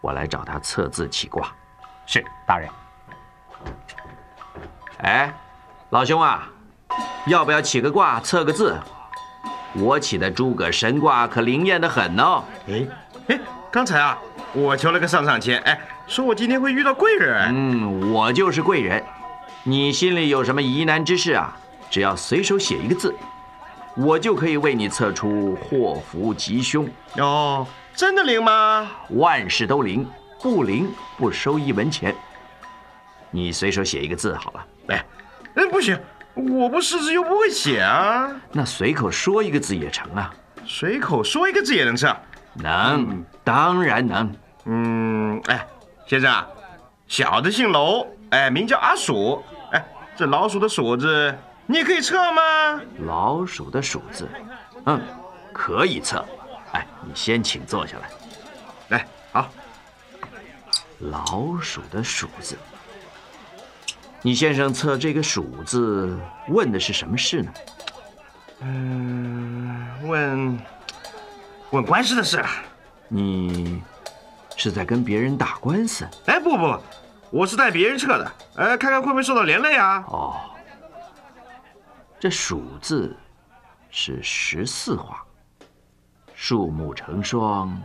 [0.00, 1.52] 我来找他测字起卦。
[2.06, 2.70] 是大人。
[4.98, 5.34] 哎，
[5.90, 6.48] 老兄啊，
[7.26, 8.76] 要不要起个卦测个字？
[9.74, 12.44] 我起的诸葛神卦可灵验的很哦。
[12.68, 12.86] 哎
[13.28, 14.18] 哎，刚才啊，
[14.52, 17.48] 我求了个上上签，哎，说我今天会遇到贵人。
[17.54, 19.02] 嗯，我就是贵人。
[19.62, 21.56] 你心里有什么疑难之事啊？
[21.88, 23.14] 只要随手写一个字，
[23.96, 26.88] 我就可以为你测出祸福吉凶。
[27.18, 28.90] 哦，真的灵吗？
[29.10, 30.06] 万事都灵，
[30.42, 32.14] 不灵不收一文钱。
[33.30, 34.66] 你随手写一个字好了。
[34.88, 35.04] 哎，
[35.54, 35.98] 嗯，不行，
[36.34, 38.30] 我不识字又不会写啊。
[38.52, 40.32] 那随口说一个字也成啊。
[40.66, 42.16] 随口说一个字也能测？
[42.54, 44.34] 能，当然能。
[44.64, 45.66] 嗯，哎，
[46.06, 46.46] 先生，
[47.06, 49.42] 小的姓楼，哎，名叫阿鼠。
[49.72, 49.84] 哎，
[50.16, 52.80] 这老鼠的鼠字，你也可以测吗？
[53.06, 54.28] 老鼠的鼠字，
[54.86, 55.00] 嗯，
[55.52, 56.24] 可以测。
[56.72, 58.08] 哎，你先请坐下来。
[58.88, 59.48] 来，好。
[61.10, 62.56] 老鼠的鼠字，
[64.24, 66.16] 你先生测这个鼠字，
[66.48, 67.52] 问的是什么事呢？
[68.60, 70.60] 嗯，问
[71.72, 72.40] 问官司的事。
[73.08, 73.82] 你
[74.56, 76.06] 是在跟别人打官司？
[76.26, 76.78] 哎，不不。
[77.30, 80.04] 我是带别人测的，呃，看看会不会受到连累啊？
[80.06, 80.36] 哦，
[82.20, 83.16] 这鼠字
[83.90, 85.24] 是十四画，
[86.32, 87.76] 树木成双，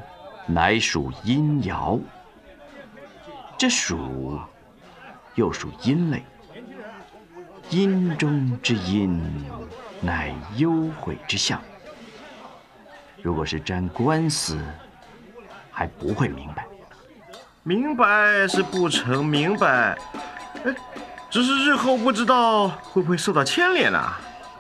[0.46, 2.00] 乃属阴爻。
[3.58, 4.40] 这鼠
[5.38, 6.26] 又属阴类，
[7.70, 9.22] 阴中之阴，
[10.02, 11.62] 乃忧悔之象。
[13.22, 14.58] 如果是沾官司，
[15.70, 16.66] 还不会明白。
[17.62, 19.96] 明白是不成明白，
[20.66, 20.76] 哎，
[21.30, 24.12] 只是日后不知道会不会受到牵连呢？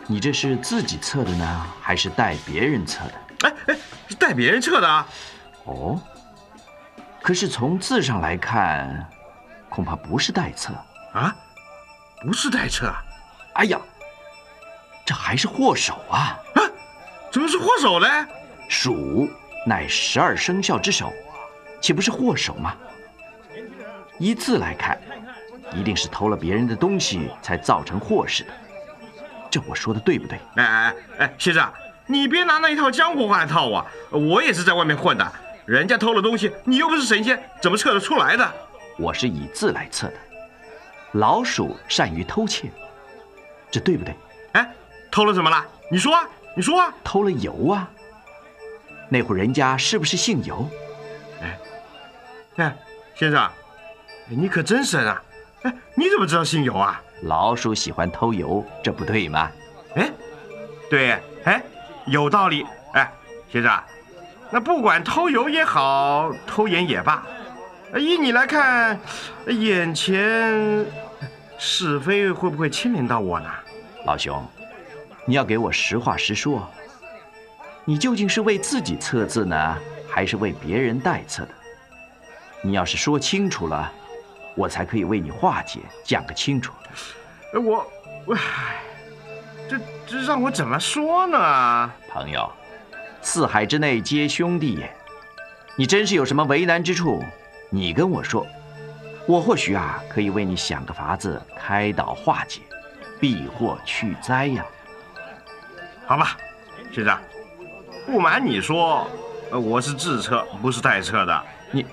[0.05, 3.49] 你这是自己测的呢，还是带别人测的？
[3.49, 5.07] 哎哎，是带别人测的啊。
[5.63, 5.99] 哦，
[7.23, 9.09] 可是从字上来看，
[9.77, 10.73] 恐怕不是代测
[11.13, 11.35] 啊，
[12.21, 12.91] 不是代测。
[13.53, 13.79] 哎呀，
[15.05, 16.35] 这还是祸首啊！
[16.55, 16.61] 啊，
[17.31, 18.07] 怎么是祸首呢？
[18.67, 19.29] 鼠
[19.67, 21.13] 乃十二生肖之首，
[21.79, 22.73] 岂不是祸首吗？
[24.17, 24.99] 依字来看，
[25.75, 28.49] 一定是偷了别人的东西才造成祸事的。
[29.47, 30.39] 这我说的对不对？
[30.55, 31.71] 哎哎哎，先生，
[32.07, 33.85] 你别拿那一套江湖话来套我。
[34.09, 35.33] 我也是在外面混的，
[35.67, 38.51] 人家偷了东西，你又不是神仙，怎么测得出来的？
[38.97, 40.13] 我是以字来测的。
[41.13, 42.69] 老鼠善于偷窃，
[43.71, 44.15] 这对不对？
[44.53, 44.71] 哎，
[45.09, 45.65] 偷了什么了？
[45.89, 46.19] 你说，
[46.55, 46.91] 你说。
[47.03, 47.89] 偷了油啊。
[49.09, 50.67] 那户人家是不是姓尤？
[51.41, 51.57] 哎，
[52.57, 52.77] 哎，
[53.15, 53.49] 先生。
[54.29, 55.23] 你可真神啊！
[55.61, 57.01] 哎，你怎么知道姓尤啊？
[57.21, 59.49] 老鼠喜欢偷油，这不对吗？
[59.95, 60.11] 哎，
[60.89, 61.63] 对，哎，
[62.07, 62.65] 有道理。
[62.91, 63.09] 哎，
[63.49, 63.81] 先生，
[64.51, 67.25] 那不管偷油也好，偷盐也罢，
[67.95, 68.99] 依你来看，
[69.47, 70.85] 眼前
[71.57, 73.49] 是非会不会牵连到我呢？
[74.05, 74.45] 老兄，
[75.25, 76.69] 你要给我实话实说，
[77.85, 79.77] 你究竟是为自己测字呢，
[80.09, 81.49] 还是为别人代测的？
[82.61, 83.91] 你要是说清楚了。
[84.55, 86.73] 我才可以为你化解，讲个清楚。
[87.53, 87.87] 我
[88.25, 88.81] 我，唉，
[89.69, 91.91] 这这让我怎么说呢？
[92.09, 92.51] 朋友，
[93.21, 94.91] 四海之内皆兄弟也，
[95.75, 97.23] 你真是有什么为难之处，
[97.69, 98.47] 你跟我说，
[99.27, 102.61] 我或许啊可以为你想个法子开导化解，
[103.19, 104.65] 避祸去灾呀。
[106.05, 106.37] 好吧，
[106.93, 107.19] 先生，
[108.05, 109.05] 不瞒你说，
[109.51, 111.43] 呃，我是自测，不是代测的。
[111.71, 111.85] 你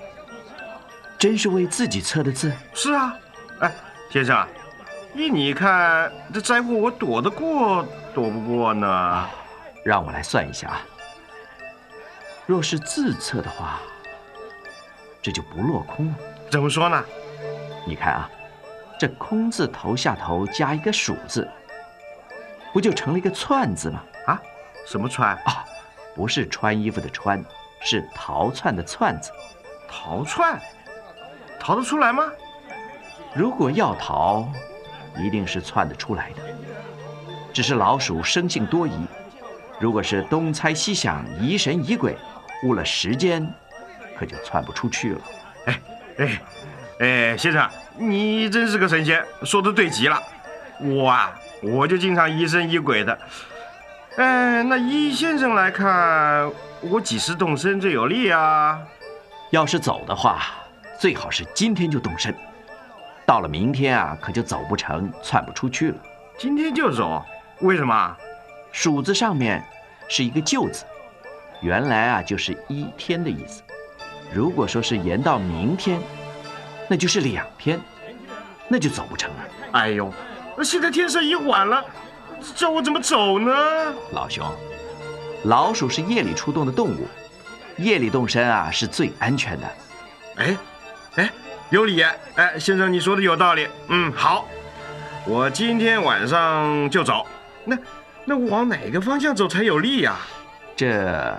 [1.17, 2.53] 真是为自己测的字？
[2.73, 3.13] 是啊。
[3.59, 3.71] 哎，
[4.09, 4.47] 先生，
[5.13, 9.29] 依你看，这灾祸我躲得过，躲不过呢？
[9.83, 10.81] 让我来算一下啊。
[12.45, 13.81] 若是自测的话，
[15.25, 16.13] 这就不落空了。
[16.51, 17.03] 怎么说呢？
[17.83, 18.29] 你看啊，
[18.99, 21.49] 这“空”字头下头加一个“鼠”字，
[22.71, 24.03] 不就成了一个“窜”字吗？
[24.27, 24.39] 啊，
[24.85, 25.65] 什么“窜”啊？
[26.13, 27.43] 不是穿衣服的“穿”，
[27.81, 29.31] 是逃窜的“窜”字。
[29.89, 30.61] 逃窜？
[31.59, 32.23] 逃得出来吗？
[33.33, 34.47] 如果要逃，
[35.17, 36.43] 一定是窜得出来的。
[37.51, 38.93] 只是老鼠生性多疑，
[39.79, 42.15] 如果是东猜西想、疑神疑鬼，
[42.63, 43.51] 误了时间，
[44.17, 45.21] 可就窜不出去了。
[45.65, 45.81] 哎
[46.17, 46.41] 哎
[46.99, 50.21] 哎，先生，你真是个神仙，说的对极了。
[50.79, 53.17] 我啊，我就经常疑神疑鬼的。
[54.17, 56.49] 哎，那依先生来看，
[56.81, 58.79] 我几时动身最有利啊？
[59.51, 60.53] 要是走的话，
[60.99, 62.33] 最好是今天就动身。
[63.25, 65.97] 到了明天啊，可就走不成，窜不出去了。
[66.37, 67.25] 今天就走？
[67.59, 68.17] 为什么？
[68.71, 69.63] 鼠字上面
[70.07, 70.85] 是一个就字，
[71.61, 73.63] 原来啊就是一天的意思。
[74.33, 75.99] 如果说是延到明天，
[76.89, 77.79] 那就是两天，
[78.67, 79.37] 那就走不成了。
[79.71, 80.11] 哎呦，
[80.63, 81.83] 现在天色已晚了，
[82.55, 83.51] 叫我怎么走呢？
[84.11, 84.45] 老兄，
[85.45, 87.07] 老鼠是夜里出动的动物，
[87.77, 89.67] 夜里动身啊是最安全的。
[90.37, 90.57] 哎，
[91.15, 91.31] 哎。
[91.71, 91.99] 有理，
[92.35, 93.67] 哎，先生，你说的有道理。
[93.87, 94.45] 嗯，好，
[95.25, 97.25] 我今天晚上就走。
[97.65, 97.75] 那，
[98.23, 100.15] 那我往哪个方向走才有利呀？
[100.75, 101.35] 这，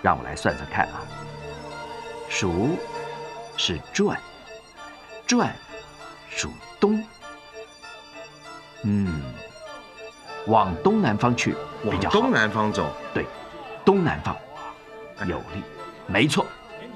[0.00, 1.02] 让我来算算看啊。
[2.28, 2.78] 鼠
[3.56, 4.20] 是转，
[5.26, 5.54] 转
[6.30, 7.04] 属东。
[8.84, 9.22] 嗯，
[10.46, 12.20] 往东南方去比较好。
[12.20, 13.26] 东南方走，对，
[13.84, 14.36] 东南方
[15.26, 15.62] 有利，
[16.06, 16.46] 没错，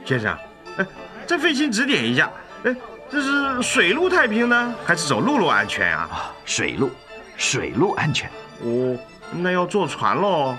[0.05, 0.37] 先生。
[0.77, 0.87] 哎。
[1.25, 2.29] 再费心指点一下，
[2.65, 2.77] 哎，
[3.09, 6.09] 这是水路太平呢，还是走陆路安全啊？
[6.11, 6.91] 啊，水路，
[7.37, 8.29] 水路安全。
[8.61, 8.99] 哦，
[9.31, 10.55] 那要坐船喽。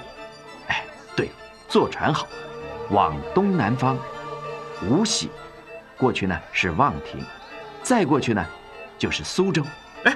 [0.68, 0.84] 哎，
[1.18, 1.30] 对，
[1.68, 2.26] 坐船好。
[2.90, 3.98] 往东南方，
[4.90, 5.30] 无锡，
[5.98, 7.24] 过去呢是望亭，
[7.82, 8.46] 再过去呢
[8.98, 9.64] 就是苏州。
[10.04, 10.16] 哎，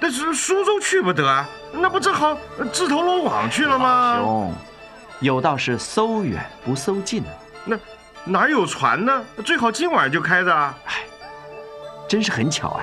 [0.00, 2.36] 但是苏州去不得啊，那不正好
[2.72, 4.18] 自投罗网去了吗？
[4.20, 4.54] 兄，
[5.20, 7.28] 有道是搜远不搜近呢。
[7.64, 7.78] 那。
[8.28, 9.24] 哪有船呢？
[9.44, 10.52] 最好今晚就开的。
[10.52, 11.04] 哎，
[12.08, 12.82] 真是很巧啊！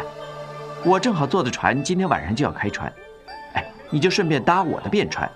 [0.86, 2.90] 我正好坐的船，今天晚上就要开船。
[3.56, 5.30] 哎，你就顺便搭我的便船，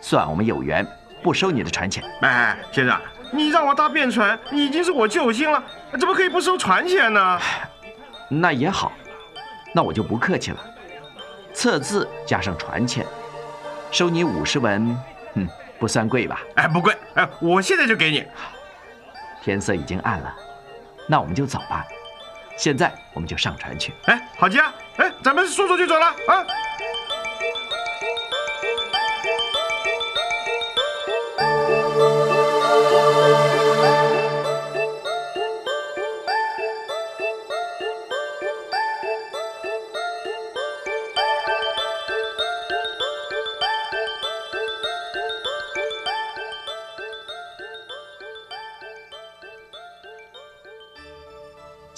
[0.00, 0.82] 算我们有缘，
[1.22, 2.02] 不收你的船钱。
[2.22, 2.98] 哎，先生，
[3.30, 5.62] 你让我搭便船，你已经是我救星了，
[5.98, 7.40] 怎么可以不收船钱呢？
[8.28, 8.92] 那也好，
[9.74, 10.58] 那我就不客气了。
[11.52, 13.04] 测字加上船钱，
[13.90, 14.96] 收你五十文，
[15.34, 16.40] 嗯，不算贵吧？
[16.56, 16.96] 哎，不贵。
[17.14, 18.24] 哎，我现在就给你。
[19.42, 20.34] 天色已经暗了，
[21.06, 21.84] 那我们就走吧。
[22.56, 23.94] 现在我们就上船去。
[24.06, 24.74] 哎，好极了！
[24.96, 26.44] 哎，咱们说走就走了啊！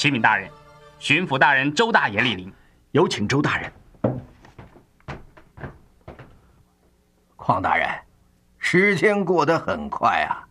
[0.01, 0.51] 启禀大人，
[0.99, 2.51] 巡抚大人周大爷莅临，
[2.93, 3.71] 有请周大人。
[7.37, 7.87] 邝大人，
[8.57, 10.49] 时间过得很快啊！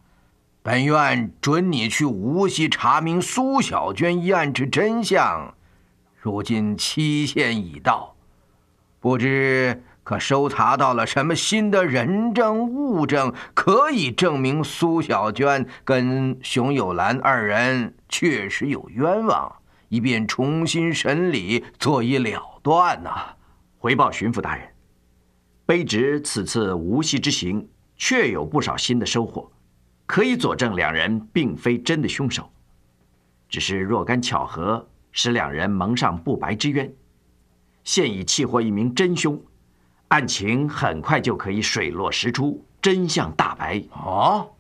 [0.62, 5.52] 本院准你去无锡查明苏小娟一案之真相，
[6.20, 8.14] 如今期限已到，
[9.00, 17.93] 不知可搜查到了什么新的人证物证，可以证明苏小娟跟熊有兰二人。
[18.08, 19.56] 确实有冤枉，
[19.88, 23.36] 以便重新审理，做一了断呐。
[23.78, 24.68] 回报巡抚大人，
[25.68, 29.52] 卑职此次无锡之行，确有不少新的收获，
[30.08, 32.52] 可以佐证两人并非真的凶手，
[33.47, 36.91] 只是若干巧合，使两人蒙上不白之冤。
[37.84, 39.39] 现已气获一名真凶，
[40.10, 43.82] 案情很快就可以水落石出，真相大白。
[43.91, 44.51] 哦，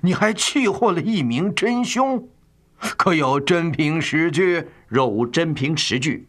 [0.00, 2.28] 你还气获了一名真凶？
[2.78, 4.68] 可有真凭实据？
[4.86, 6.28] 若无真凭实据，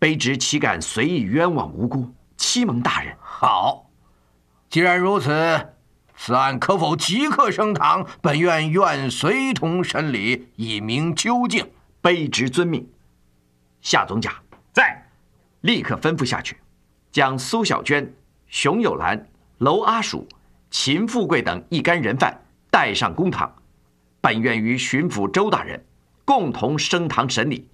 [0.00, 2.12] 卑职岂敢随意冤枉无辜？
[2.36, 3.14] 欺蒙大人。
[3.20, 3.90] 好，
[4.70, 5.30] 既然如此，
[6.16, 8.06] 此案可否即刻升堂？
[8.22, 11.70] 本院愿随同审理，以明究竟。
[12.02, 12.88] 卑职遵命。
[13.82, 14.32] 夏总甲
[14.72, 15.06] 在，
[15.60, 16.56] 立刻吩咐下去，
[17.12, 18.12] 将苏小娟、
[18.48, 19.26] 熊有兰、
[19.58, 20.26] 娄阿鼠、
[20.70, 22.40] 秦富贵等一干人犯
[22.70, 23.52] 带上公堂。
[24.20, 25.82] 本院与巡抚周大人
[26.24, 27.66] 共同升堂审理，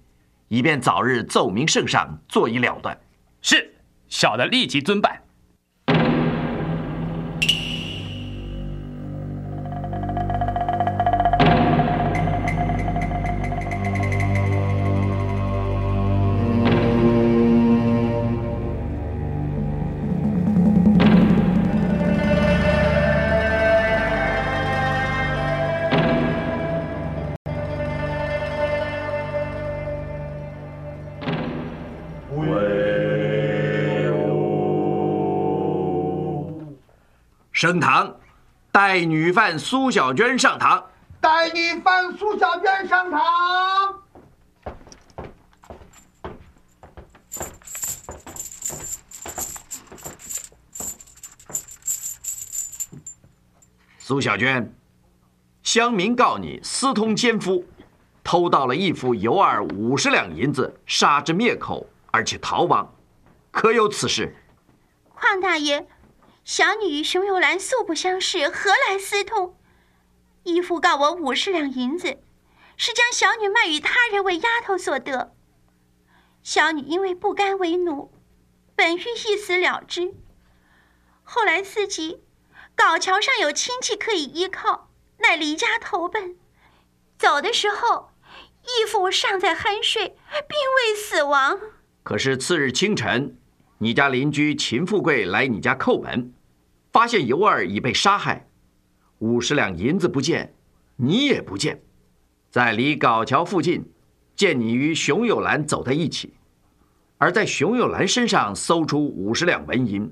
[0.47, 2.97] 以便早日奏明圣上，做一了断。
[3.41, 3.75] 是，
[4.07, 5.21] 小的立即遵办。
[37.57, 38.15] 升堂，
[38.71, 40.91] 带女犯苏小娟上堂。
[41.19, 43.19] 带女犯苏小娟上堂。
[53.97, 54.71] 苏小娟，
[55.63, 57.65] 乡民告你私通奸夫，
[58.23, 62.87] 偷盗了义父尤二五十两银子，杀之灭口，而且逃亡，
[63.49, 64.35] 可有此事？
[65.19, 65.83] 邝大爷。
[66.49, 69.59] 小女与熊有兰素不相识，何来私通？
[70.43, 72.19] 义父告我五十两银子，
[72.77, 75.35] 是将小女卖与他人为丫头所得。
[76.43, 78.13] 小女因为不甘为奴，
[78.77, 80.13] 本欲一死了之。
[81.21, 82.23] 后来自己
[82.77, 86.37] 皋桥上有亲戚可以依靠，乃离家投奔。
[87.19, 88.11] 走的时候，
[88.63, 90.15] 义父尚在酣睡，
[90.47, 91.59] 并未死亡。
[92.03, 93.37] 可是次日清晨，
[93.79, 96.33] 你家邻居秦富贵来你家叩门。
[96.97, 98.49] 发现尤二已被杀害，
[99.19, 100.55] 五十两银子不见，
[100.95, 101.83] 你也不见，
[102.49, 103.93] 在离皋桥附近，
[104.35, 106.33] 见你与熊有兰走在一起，
[107.19, 110.11] 而在熊有兰身上搜出五十两纹银，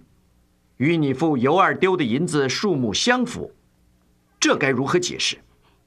[0.77, 3.51] 与你父尤二丢的银子数目相符，
[4.39, 5.37] 这该如何解释？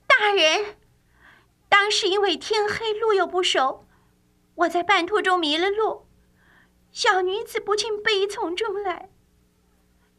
[0.09, 0.75] 大人，
[1.69, 3.87] 当时因为天黑路又不熟，
[4.57, 6.09] 我在半途中迷了路，
[6.91, 9.11] 小女子不禁悲从中来。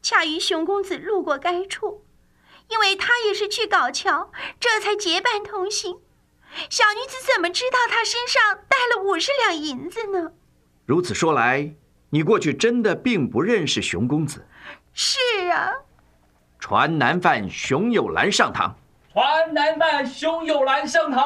[0.02, 2.04] 恰与熊公子路过该处，
[2.68, 5.98] 因为他也是去搞桥，这才结伴同行。
[6.68, 10.32] 小女子怎么知道他身上带了五十两银子呢？
[10.84, 11.74] 如此说来，
[12.10, 14.46] 你过去真的并不认识熊公子。
[14.92, 15.18] 是
[15.50, 15.72] 啊。
[16.58, 18.76] 传男犯熊有兰上堂。
[19.12, 21.22] 传男犯熊有兰上堂。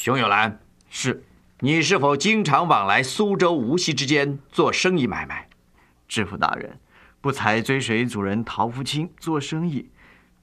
[0.00, 1.22] 熊有兰，是，
[1.58, 5.46] 你是否经常往来苏州、无锡之间做生意买卖？
[6.08, 6.80] 知府大人，
[7.20, 9.90] 不才追随主人陶福清做生意，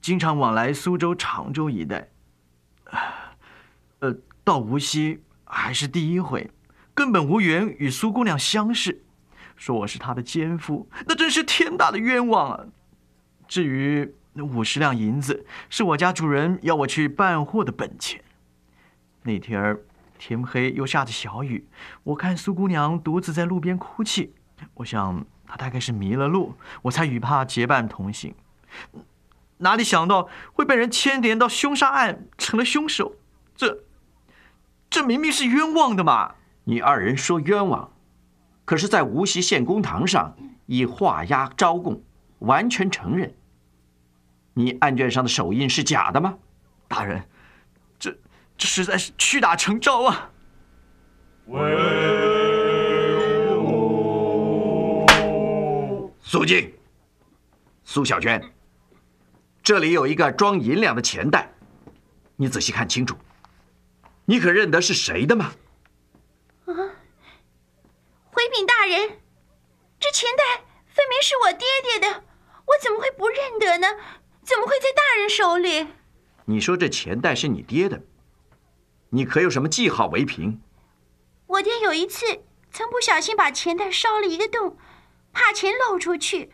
[0.00, 2.08] 经常往来苏州、常州一带。
[3.98, 6.48] 呃，到无锡还是第一回，
[6.94, 9.02] 根本无缘与苏姑娘相识，
[9.56, 12.64] 说我是她的奸夫，那真是天大的冤枉啊！
[13.48, 18.22] 至于那五十两银子，是我家主人要我去办货的本钱。
[19.22, 19.80] 那天儿
[20.18, 21.66] 天黑又下着小雨，
[22.02, 24.34] 我看苏姑娘独自在路边哭泣，
[24.74, 28.34] 我想她大概是迷了路，我才与她结伴同行。
[29.58, 33.16] 哪里想到会被人牵连到凶杀案，成了凶手？
[33.56, 33.84] 这
[34.88, 36.36] 这明明是冤枉的嘛！
[36.64, 37.90] 你二人说冤枉，
[38.64, 42.02] 可是，在无锡县公堂上以画押招供，
[42.40, 43.34] 完全承认。
[44.54, 46.38] 你案卷上的手印是假的吗？
[46.86, 47.24] 大人。
[48.58, 50.32] 这实在是屈打成招啊！
[51.46, 51.60] 威
[53.56, 55.06] 武！
[56.20, 56.74] 肃静！
[57.84, 58.42] 苏小娟，
[59.62, 61.54] 这里有一个装银两的钱袋，
[62.34, 63.16] 你仔细看清楚，
[64.24, 65.52] 你可认得是谁的吗？
[66.66, 66.74] 啊！
[68.32, 69.20] 回禀大人，
[70.00, 72.24] 这钱袋分明是我爹爹的，
[72.66, 73.86] 我怎么会不认得呢？
[74.42, 75.86] 怎么会在大人手里？
[76.44, 78.02] 你说这钱袋是你爹的？
[79.10, 80.60] 你可有什么记号为凭？
[81.46, 84.76] 我爹有一次曾不小心把钱袋烧了一个洞，
[85.32, 86.52] 怕钱漏出去，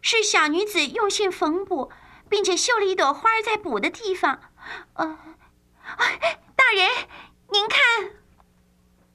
[0.00, 1.92] 是小女子用线缝补，
[2.28, 4.40] 并且绣了一朵花在补的地方。
[4.94, 5.18] 呃，
[6.56, 6.88] 大人，
[7.50, 7.80] 您看，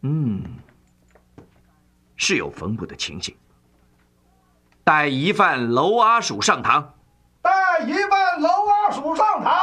[0.03, 0.43] 嗯，
[2.15, 3.35] 是有缝补的情形。
[4.85, 6.93] 带疑犯娄阿鼠上堂。
[7.41, 8.77] 带疑犯娄阿。
[8.87, 9.53] 阿鼠上堂。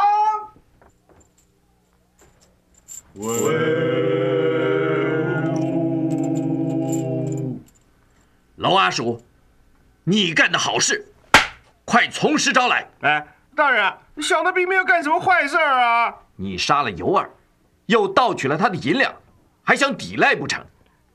[8.56, 9.22] 老阿鼠，
[10.02, 11.06] 你干的好事，
[11.84, 12.88] 快从实招来！
[13.02, 16.12] 哎，大人，小的并没有干什么坏事啊！
[16.34, 17.30] 你杀了尤二，
[17.86, 19.14] 又盗取了他的银两，
[19.62, 20.66] 还想抵赖不成？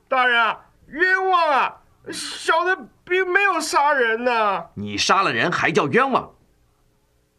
[0.08, 1.76] 大人，冤枉啊！
[2.10, 4.64] 小的并没有杀人呢。
[4.72, 6.30] 你杀了人还叫冤枉？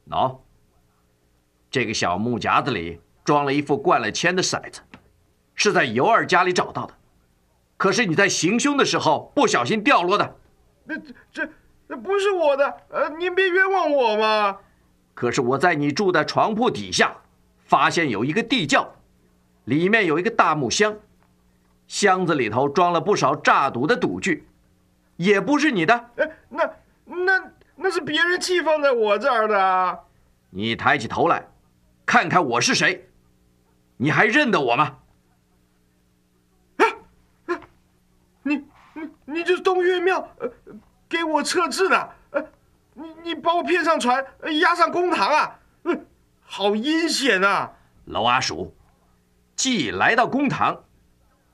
[0.07, 0.37] 喏，
[1.71, 4.81] 这个小木夹子里装了一副灌了铅的骰子，
[5.55, 6.93] 是在尤二家里找到的。
[7.77, 10.35] 可是你在行凶的时候不小心掉落的。
[10.85, 10.95] 那
[11.31, 11.49] 这
[11.87, 14.57] 这不是我的，呃，您别冤枉我嘛。
[15.13, 17.15] 可是我在你住的床铺底下
[17.65, 18.87] 发现有一个地窖，
[19.65, 20.95] 里面有一个大木箱，
[21.87, 24.47] 箱子里头装了不少诈赌的赌具。
[25.17, 26.69] 也不是你的，哎，那
[27.05, 29.99] 那那是别人寄放在我这儿的。
[30.49, 31.45] 你抬起头来，
[32.05, 33.07] 看看我是谁，
[34.01, 34.97] 你还认得我吗？
[36.77, 37.59] 啊，
[38.41, 38.55] 你
[38.95, 40.51] 你你就是东岳庙，呃，
[41.07, 42.43] 给我测字的，呃，
[42.95, 44.25] 你你把我骗上船，
[44.59, 45.95] 押上公堂啊，呃，
[46.41, 47.71] 好阴险啊！
[48.05, 48.75] 老阿鼠，
[49.55, 50.83] 既来到公堂，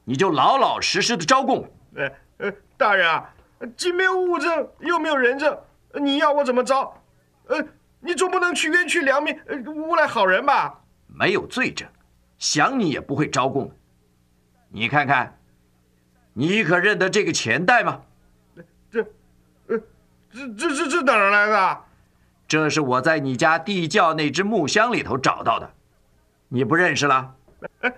[0.05, 1.69] 你就老老实实的招供。
[1.95, 3.29] 呃呃，大人啊。
[3.75, 5.59] 既没有物证，又没有人证，
[5.95, 6.95] 你要我怎么招？
[7.47, 7.61] 呃，
[7.99, 10.79] 你总不能去冤屈良民，诬赖好人吧？
[11.07, 11.89] 没有罪证，
[12.37, 13.71] 想你也不会招供。
[14.69, 15.37] 你看看，
[16.33, 18.01] 你可认得这个钱袋吗？
[18.91, 19.01] 这，
[19.67, 19.79] 呃，
[20.31, 21.81] 这这这这哪儿来的？
[22.47, 25.69] 这是我在你家地窖那只木箱里头找到的，
[26.47, 27.35] 你不认识了？
[27.81, 27.93] 哎，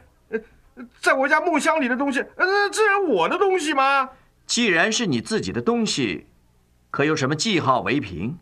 [1.00, 4.10] 在我家木箱里的东西，呃，这是我的东西吗？
[4.46, 6.26] 既然是你自己的东西，
[6.90, 8.38] 可有什么记号为凭？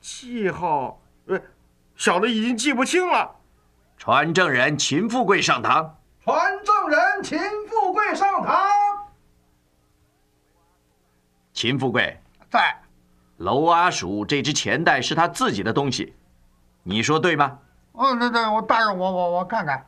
[0.00, 1.00] 记号？
[1.26, 1.40] 呃，
[1.94, 3.36] 小的已经记不清了。
[4.04, 5.96] 传证人秦富贵上堂。
[6.24, 7.38] 传证人秦
[7.68, 8.60] 富贵上堂。
[11.52, 12.76] 秦富贵在。
[13.36, 16.16] 娄阿鼠这只钱袋是他自己的东西，
[16.82, 17.60] 你说对吗？
[17.92, 19.86] 哦，对对，我大人，我我我看看。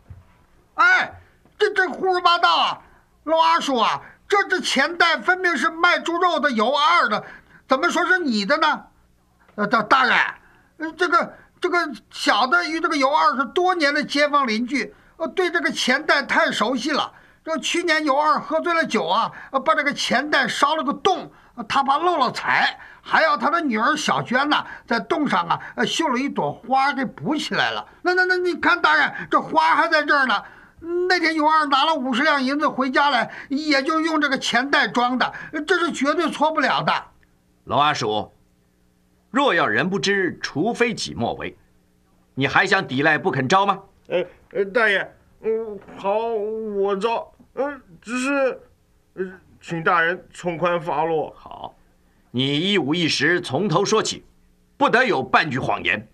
[0.75, 1.13] 哎，
[1.59, 2.83] 这这胡说八道啊！
[3.25, 4.01] 娄阿鼠啊！
[4.29, 7.25] 这只钱袋分明是卖猪肉的油二的，
[7.67, 8.87] 怎么说是你的呢？
[9.57, 11.35] 呃，大大人，这个
[11.65, 11.79] 这个
[12.11, 17.11] 小的与这个尤二是多年的街坊邻居，呃，对这个钱袋太熟悉了。
[17.43, 19.33] 这去年尤二喝醉了酒啊，
[19.65, 21.33] 把这个钱袋烧了个洞，
[21.67, 27.87] 他怕漏了财，还要他的女儿小娟呐，在洞上啊呃绣了一朵花给补起来了。
[28.03, 30.35] 那那那，你看大人，这花还在这儿呢。
[31.09, 35.33] 那天尤二拿了五十两银子回家来，也就用这个钱袋装的，
[35.67, 36.93] 这是绝对错不了的。
[37.65, 38.34] 老阿鼠，
[39.35, 41.57] 若要人不知，除非己莫为，
[42.35, 43.83] 你还想抵赖不肯招吗？
[44.07, 48.61] 呃呃，大爷，嗯，好，我招，嗯，只是，
[49.15, 51.35] 呃，请大人从宽发落。
[51.37, 51.75] 好，
[52.31, 54.25] 你一五一十从头说起，
[54.77, 56.09] 不得有半句谎言。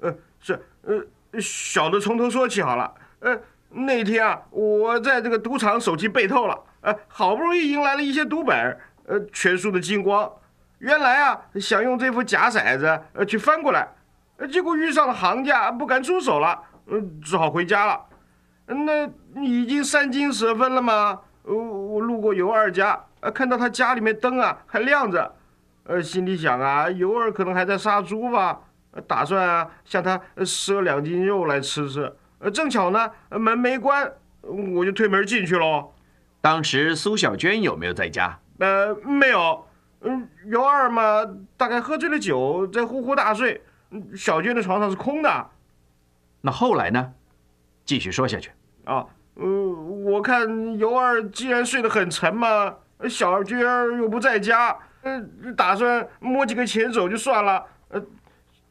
[0.00, 3.40] 呃，是，呃，小的从头说起好了，呃。
[3.70, 8.56] 那天啊，我在这个赌场手机被偷了，呃，好不容易迎来了一些赌本，
[9.04, 10.28] 呃，全输的精光。
[10.78, 13.88] 原来啊，想用这副假骰子，呃，去翻过来，
[14.36, 18.00] 呃，结果遇上了行家，不敢出手了，嗯，只好回家了。
[18.66, 19.08] 那
[19.42, 21.20] 已经三更时分了吗？
[21.42, 25.34] 呃，我路过尤二家，呃，看到他家里面灯啊还亮着，
[25.84, 28.60] 呃，心里想啊，尤二可能还在杀猪吧，
[29.06, 32.14] 打算啊向他赊两斤肉来吃吃。
[32.40, 34.12] 呃，正巧呢，门没关，
[34.42, 35.92] 我就推门进去喽。
[36.40, 38.38] 当时苏小娟有没有在家？
[38.60, 39.66] 呃，没有。
[40.00, 41.26] 嗯，尤二嘛，
[41.56, 43.62] 大概喝醉了酒，在呼呼大睡。
[44.14, 45.46] 小娟的床上是空的。
[46.40, 47.12] 那后来呢？
[47.84, 48.50] 继续说下去。
[48.84, 52.74] 啊，呃，我看尤二既然睡得很沉嘛，
[53.08, 53.60] 小娟
[53.98, 55.20] 又不在家，呃，
[55.56, 57.64] 打算摸几个钱走就算了。
[57.88, 58.02] 呃。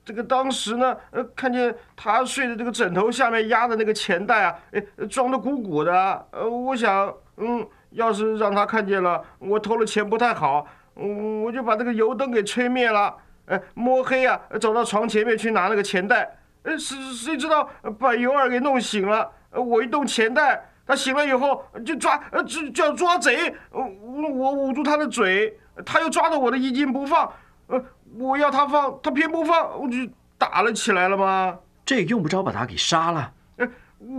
[0.05, 6.27] 这个当时呢，呃，看见他睡的这个枕头下面压的那个钱袋啊，哎，装的鼓鼓的。
[6.31, 10.65] 呃，我想，嗯，要是让他看见了我偷了钱不太好，嗯，
[10.97, 16.37] 我我就把这个油灯给吹灭了，哎，摸黑啊，走到床前面去拿那个钱袋。
[16.63, 17.69] 哎，谁谁知道
[17.99, 19.31] 把尤二给弄醒了？
[19.51, 23.55] 我一动钱袋，他醒了以后就抓，呃，就就要抓贼。
[23.71, 23.83] 我
[24.29, 27.31] 我捂住他的嘴，他又抓着我的衣襟不放。
[27.67, 27.83] 呃。
[28.17, 29.97] 我要他放，他偏不放，我就
[30.37, 31.59] 打了起来了吗？
[31.85, 33.31] 这也用不着把他给杀了。
[33.57, 33.67] 呃，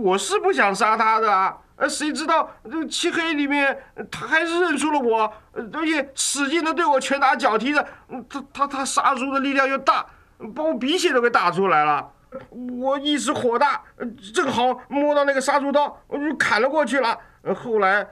[0.03, 3.77] 我是不想杀他的，呃，谁知道这漆黑里面，
[4.11, 7.87] 他还是认出了我，而且使劲的对我拳打脚踢的。
[8.27, 10.05] 他他他杀猪的力量又大，
[10.53, 12.11] 把我鼻血都给打出来了。
[12.81, 13.81] 我一时火大，
[14.33, 17.17] 正好摸到那个杀猪刀，我就砍了过去了。
[17.55, 18.05] 后来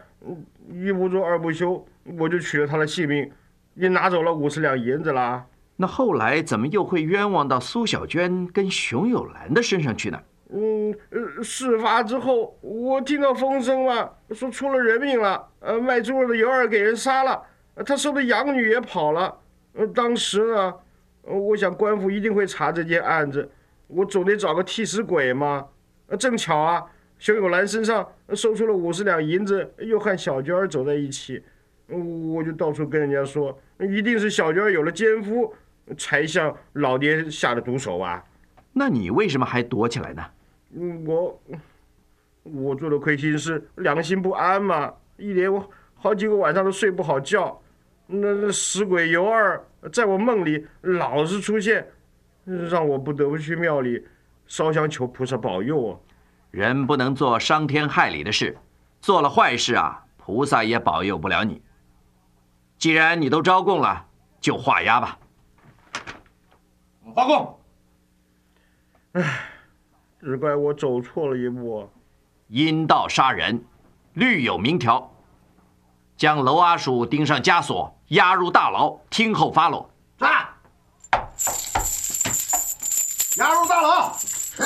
[0.72, 1.86] 一不做二不休，
[2.18, 3.30] 我就取了他的性命，
[3.76, 5.44] 也拿走了五十两银子啦。
[5.76, 10.20] 那后来怎么又会冤枉到苏小娟跟熊有兰的身上去呢？
[11.12, 15.48] 嗯，事发之后，我听到风声了，说出了人命了。
[15.60, 17.42] 呃，卖猪肉的尤二给人杀了，
[17.86, 19.38] 他收的养女也跑了。
[19.94, 20.74] 当时呢，
[21.24, 23.50] 我想官府一定会查这件案子，
[23.88, 25.66] 我总得找个替死鬼嘛。
[26.20, 26.84] 正巧啊，
[27.18, 31.44] 熊有兰身上搜出了五十两银子，又和小娟走在一起，
[31.88, 35.54] 我就到处跟人家说，一定是小娟有了奸夫。
[35.98, 38.22] 才向老爹下的毒手啊！
[38.74, 40.22] 那你为什么还躲起来呢？
[41.06, 41.42] 我
[42.44, 47.62] 我做的亏心事，良心不安嘛，一连我好几个晚上都睡不好觉。
[48.06, 49.62] 那那死鬼尤二
[49.92, 51.86] 在我梦里老是出现，
[52.46, 54.08] 让我不得不去庙里
[54.46, 56.00] 烧香求菩萨保佑啊！
[56.52, 58.58] 人不能做伤天害理的事，
[59.02, 61.62] 做了坏事啊，菩萨也保佑不了你。
[62.78, 64.06] 既然你都招供了，
[64.40, 65.20] 就画押吧。
[67.14, 67.60] 发供。
[69.14, 69.50] 唉，
[70.28, 71.90] 只怪我走错了一步。
[72.50, 73.64] 阴道杀人，
[74.12, 75.10] 律有明条。
[76.18, 79.90] 将娄阿鼠钉上枷锁，押入大牢，听候发落。
[80.18, 80.28] 在。
[83.38, 84.14] 押入大牢。
[84.18, 84.64] 是。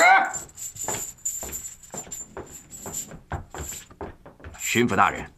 [4.57, 5.31] 巡抚大人，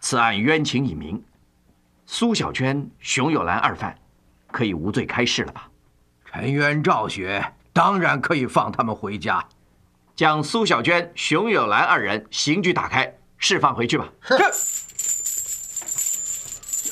[0.00, 1.24] 此案冤情已明，
[2.06, 3.96] 苏小娟、熊有兰二犯
[4.50, 5.70] 可以无罪开释了吧？
[6.24, 9.46] 沉冤昭雪当然可以放他们回家，
[10.16, 14.08] 将苏小娟、熊有兰二人刑具打开，释放回去吧。
[14.20, 14.34] 是。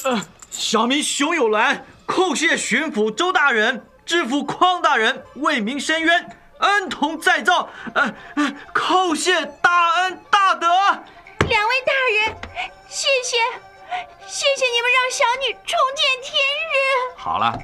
[0.08, 7.68] 呃，小民熊有兰叩谢巡抚周大人、知府匡大人为民伸冤，恩同再造。
[7.92, 8.14] 呃，
[8.72, 10.68] 叩谢大恩大德。
[10.68, 12.36] 两位大人，
[12.86, 13.36] 谢谢，
[14.24, 16.72] 谢谢你们让小女重见天日。
[17.16, 17.58] 好了。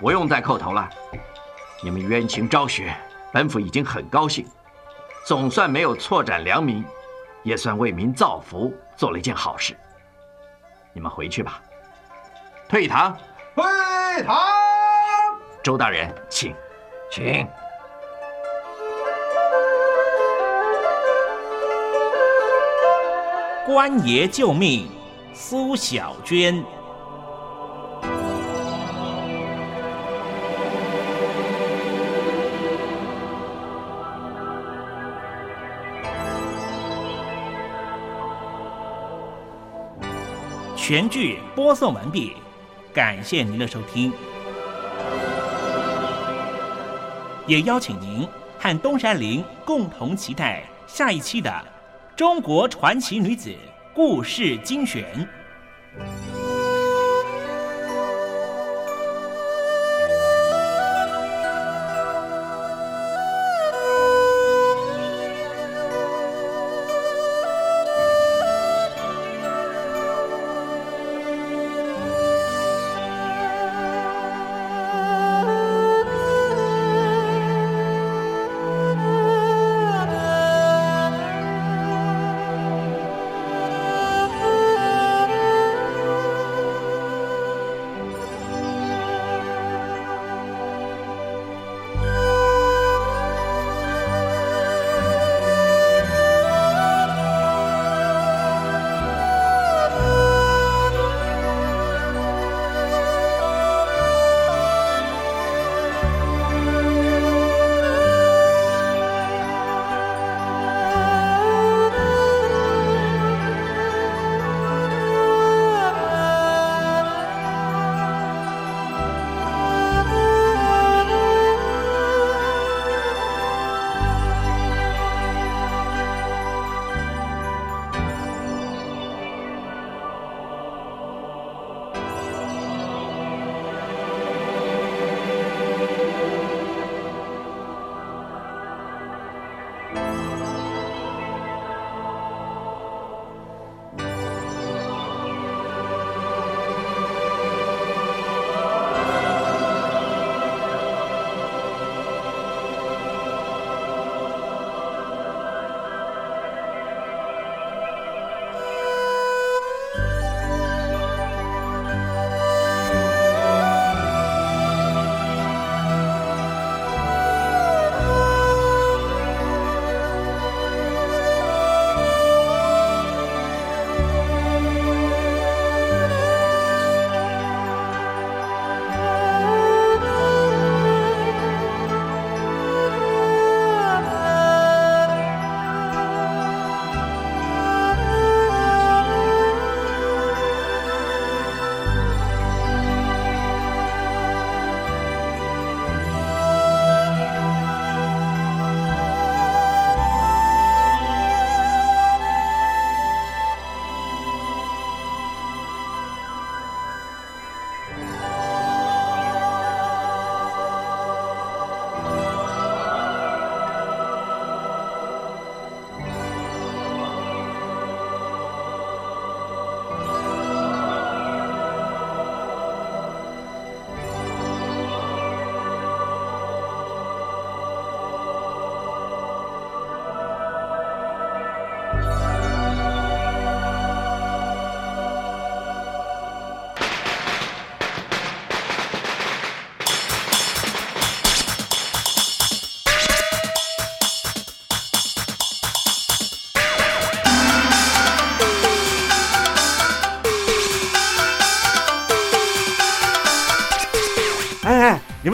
[0.00, 0.88] 不用再叩头了，
[1.80, 2.92] 你们冤情昭雪，
[3.32, 4.44] 本府已经很高兴，
[5.24, 6.84] 总算没有错斩良民，
[7.44, 9.76] 也算为民造福，做了一件好事。
[10.92, 11.62] 你们回去吧。
[12.68, 13.16] 退堂。
[13.54, 14.36] 退堂。
[15.62, 16.52] 周大人，请，
[17.12, 17.46] 请。
[23.64, 24.90] 官爷救命，
[25.32, 26.64] 苏小娟。
[40.88, 42.32] 全剧播送完毕，
[42.94, 44.10] 感谢您的收听，
[47.46, 48.26] 也邀请您
[48.58, 51.50] 和东山林共同期待下一期的
[52.16, 53.54] 《中国传奇女子
[53.92, 55.04] 故事精选》。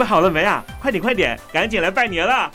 [0.05, 0.63] 们好了没啊？
[0.79, 2.51] 快点快点，赶紧来拜年了！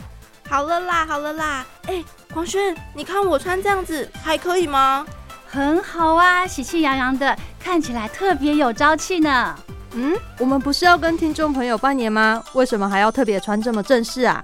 [0.49, 1.65] 好了啦，好了啦。
[1.87, 2.01] 哎，
[2.33, 5.05] 黄轩，你看我穿这样子还可以吗？
[5.45, 9.53] 很好啊，喜气洋洋的，看起来特别有朝气呢。
[9.95, 12.41] 嗯，我们不是要跟听众朋友拜年吗？
[12.53, 14.41] 为什么还要特别穿这么正式啊？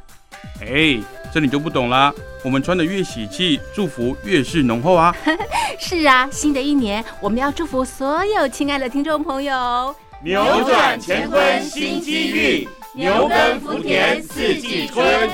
[0.60, 1.00] 哎，
[1.34, 2.14] 这你就不懂啦。
[2.44, 5.16] 我们穿的越喜气，祝福越是浓厚啊。
[5.80, 15.30] 是啊，新的一年我们要祝福所有亲爱的听众朋友，扭转乾坤新机遇，牛耕福田四季春。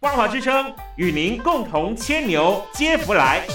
[0.00, 3.46] 光华之声与您共同牵牛接福来。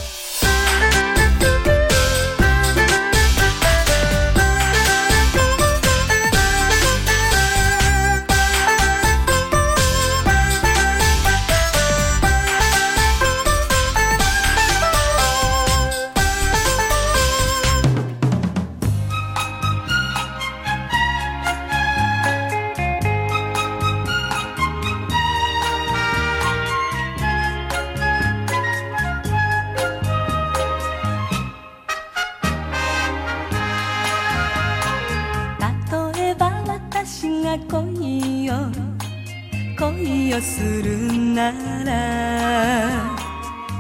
[39.78, 41.52] 恋をするな
[41.84, 43.16] ら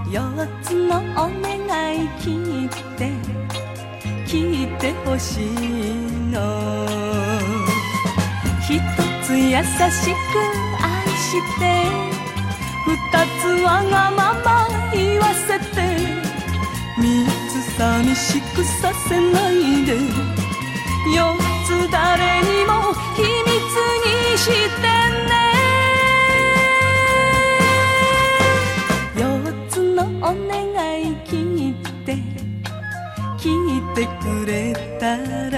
[0.09, 1.53] 四つのお願
[1.95, 3.11] い聞いて
[4.25, 5.45] 聞いてほしい
[6.31, 6.87] の。
[8.61, 8.79] 一
[9.23, 10.35] つ優しく
[10.81, 11.63] 愛して
[12.85, 12.91] 二
[13.41, 15.65] つわがまま言わせて
[16.97, 19.97] 三つ寂しくさせないで
[21.15, 22.71] 四つ誰にも
[23.15, 23.53] 秘密
[24.03, 24.87] にして
[25.29, 25.31] ね
[29.15, 30.57] 4つのお願
[30.99, 32.17] い聞いて
[33.37, 33.43] 聞
[33.77, 35.15] いてくれた
[35.51, 35.57] ら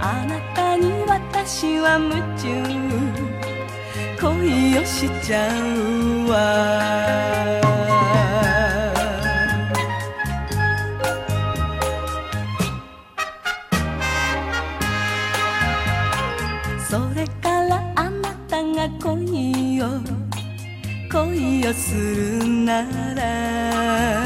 [0.00, 2.98] あなたに私は夢中。
[4.20, 5.48] 恋をしちゃ
[6.26, 7.67] うわ。
[21.58, 22.82] 恋をするな
[23.14, 24.22] ら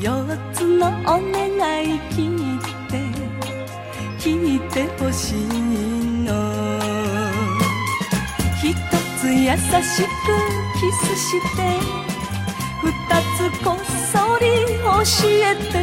[0.00, 2.58] 四つのお願い聞い
[2.90, 2.98] て
[4.18, 5.36] 聞いてほしい
[6.24, 6.32] の。
[8.58, 8.74] 一
[9.20, 10.08] つ優しく
[10.80, 11.62] キスして
[12.82, 12.90] 二
[13.36, 13.76] つこっ
[14.10, 14.44] そり
[14.82, 15.74] 教えて。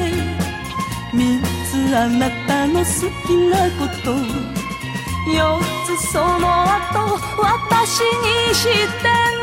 [1.14, 2.86] 三つあなたの好
[3.28, 4.16] きなこと
[5.30, 9.32] 四つその後私にして。
[9.32, 9.41] ね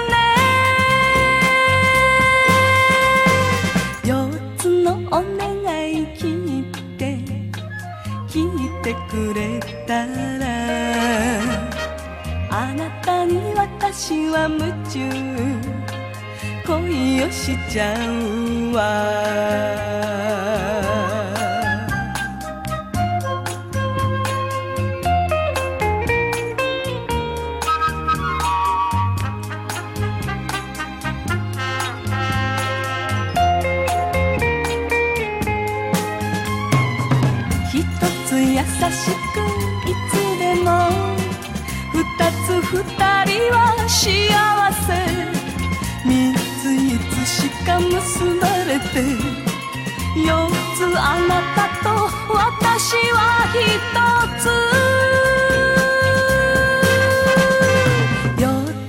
[9.88, 11.40] たら
[12.50, 15.00] あなたに私は夢中
[16.66, 19.97] 恋をしちゃうわ
[47.58, 48.86] つしか結ばれて
[50.16, 51.88] 四つあなたと
[52.32, 53.18] 私は
[53.54, 53.58] 一
[54.40, 54.42] つ。
[58.40, 58.42] 四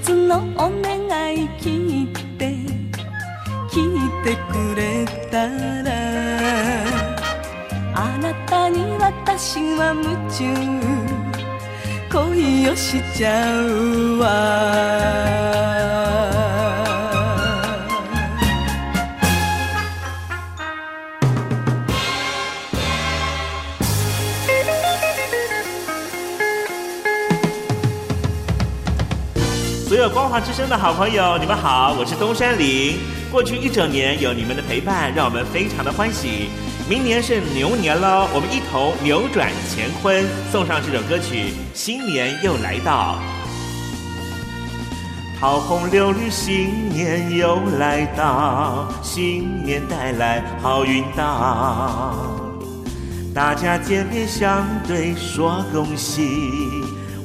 [0.03, 0.89] つのお願
[1.35, 2.05] い聞い
[2.37, 2.41] て
[3.69, 5.47] 聞いてくれた
[5.83, 5.87] ら
[7.93, 10.39] あなたに私は夢中。
[12.11, 15.68] 恋をしちゃうわ。
[30.69, 32.99] 的好朋友，你们好，我是东山林。
[33.31, 36.49] 过去一整年有你们的陪伴，让我们非常的欢喜。
[36.87, 41.53] 明年是牛年了，我们一同扭转乾坤，送上这首歌曲。
[41.73, 43.17] 新年又来到，
[45.39, 52.13] 桃红柳绿，新年又来到，新年带来好运到，
[53.33, 56.29] 大家见面相对说恭喜，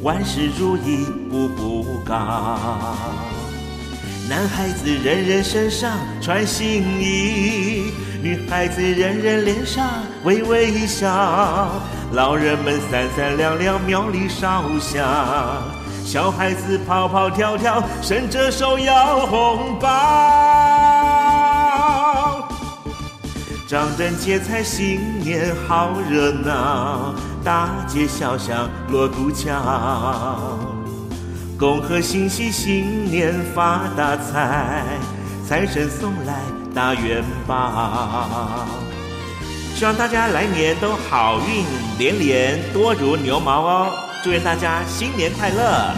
[0.02, 2.58] 万事如意，步步高。
[4.28, 7.92] 男孩子人人身上穿新衣。
[8.22, 9.86] 女孩子人人脸上
[10.22, 11.70] 微微笑，
[12.12, 15.04] 老人们三三两两庙里烧香，
[16.06, 19.88] 小孩子跑跑跳跳伸着手要红包。
[23.68, 27.14] 张灯结彩新年好热闹，
[27.44, 29.52] 大街小巷锣鼓敲，
[31.56, 34.82] 恭贺新禧新年发大财，
[35.48, 36.40] 财神送来
[36.74, 38.66] 大元宝。
[39.76, 41.64] 希望大家来年都好运
[41.96, 43.92] 连连，多如牛毛哦！
[44.22, 45.94] 祝愿大家新年快乐！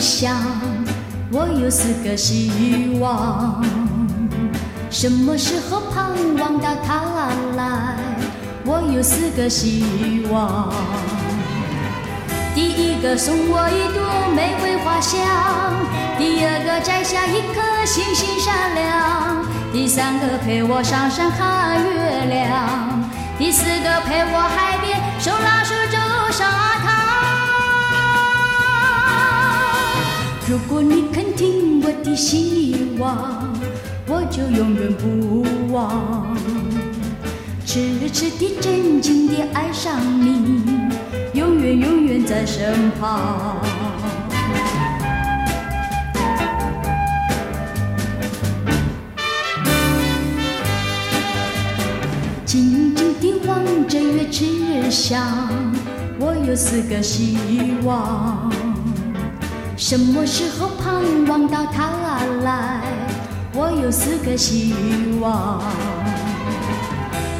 [0.00, 0.34] 想，
[1.30, 3.62] 我有四个希望。
[4.90, 7.96] 什么时候盼望到他来？
[8.64, 10.72] 我有四个希望。
[12.54, 14.00] 第一个送我一朵
[14.34, 15.20] 玫瑰花香，
[16.18, 23.00] 第二个摘下一颗星星闪亮，第三个陪我上山看月亮，
[23.38, 26.44] 第四个陪我海边手拉手走沙
[26.84, 26.99] 滩。
[30.50, 33.48] 如果你肯听我的希望。
[34.12, 36.36] 我就永远不忘，
[37.64, 40.64] 痴痴的、真情的爱上你，
[41.34, 43.56] 永远永远在身旁。
[52.44, 55.48] 静静地望着月之下，
[56.18, 57.38] 我有四个希
[57.84, 58.50] 望，
[59.80, 60.92] 什么时候盼
[61.26, 61.88] 望到他
[62.44, 62.82] 来？
[63.54, 64.74] 我有四个希
[65.22, 65.62] 望，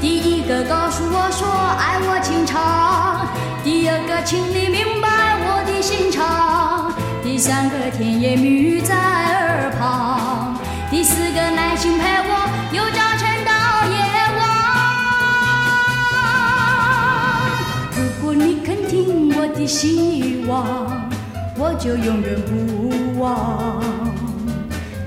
[0.00, 1.46] 第一个告诉我说
[1.78, 3.26] 爱我情长，
[3.62, 6.90] 第二个请你明白我的心肠，
[7.22, 10.56] 第三个甜言蜜语在耳旁，
[10.90, 13.52] 第四个耐心陪我由早晨到
[13.92, 14.00] 夜
[14.40, 14.48] 晚。
[17.94, 21.09] 如果你肯听我的希望，
[21.62, 23.82] 我就永远不忘。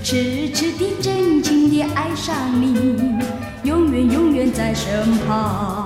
[0.03, 3.19] 痴痴的、真情的爱上你，
[3.63, 5.82] 永远永远在身旁。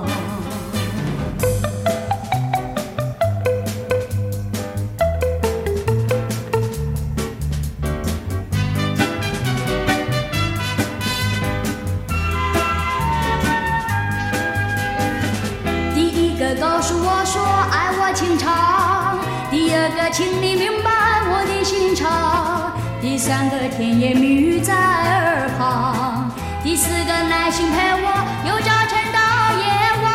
[23.18, 26.30] 第三个甜言蜜语在耳旁，
[26.62, 28.06] 第四个耐心陪我
[28.46, 29.18] 由早晨到
[29.58, 29.66] 夜
[30.04, 30.06] 晚。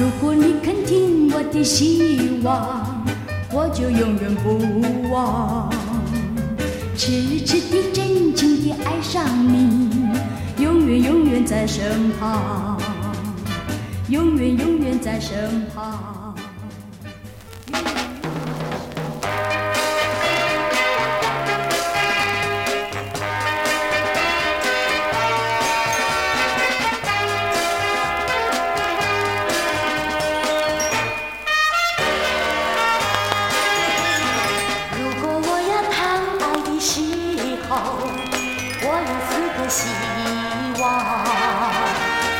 [0.00, 3.06] 如果你肯听我的希望，
[3.52, 4.58] 我就永远不
[5.12, 5.70] 忘。
[6.96, 10.10] 痴痴的、真情的爱上你，
[10.58, 12.76] 永远永远在身旁，
[14.08, 16.01] 永远永远在身旁。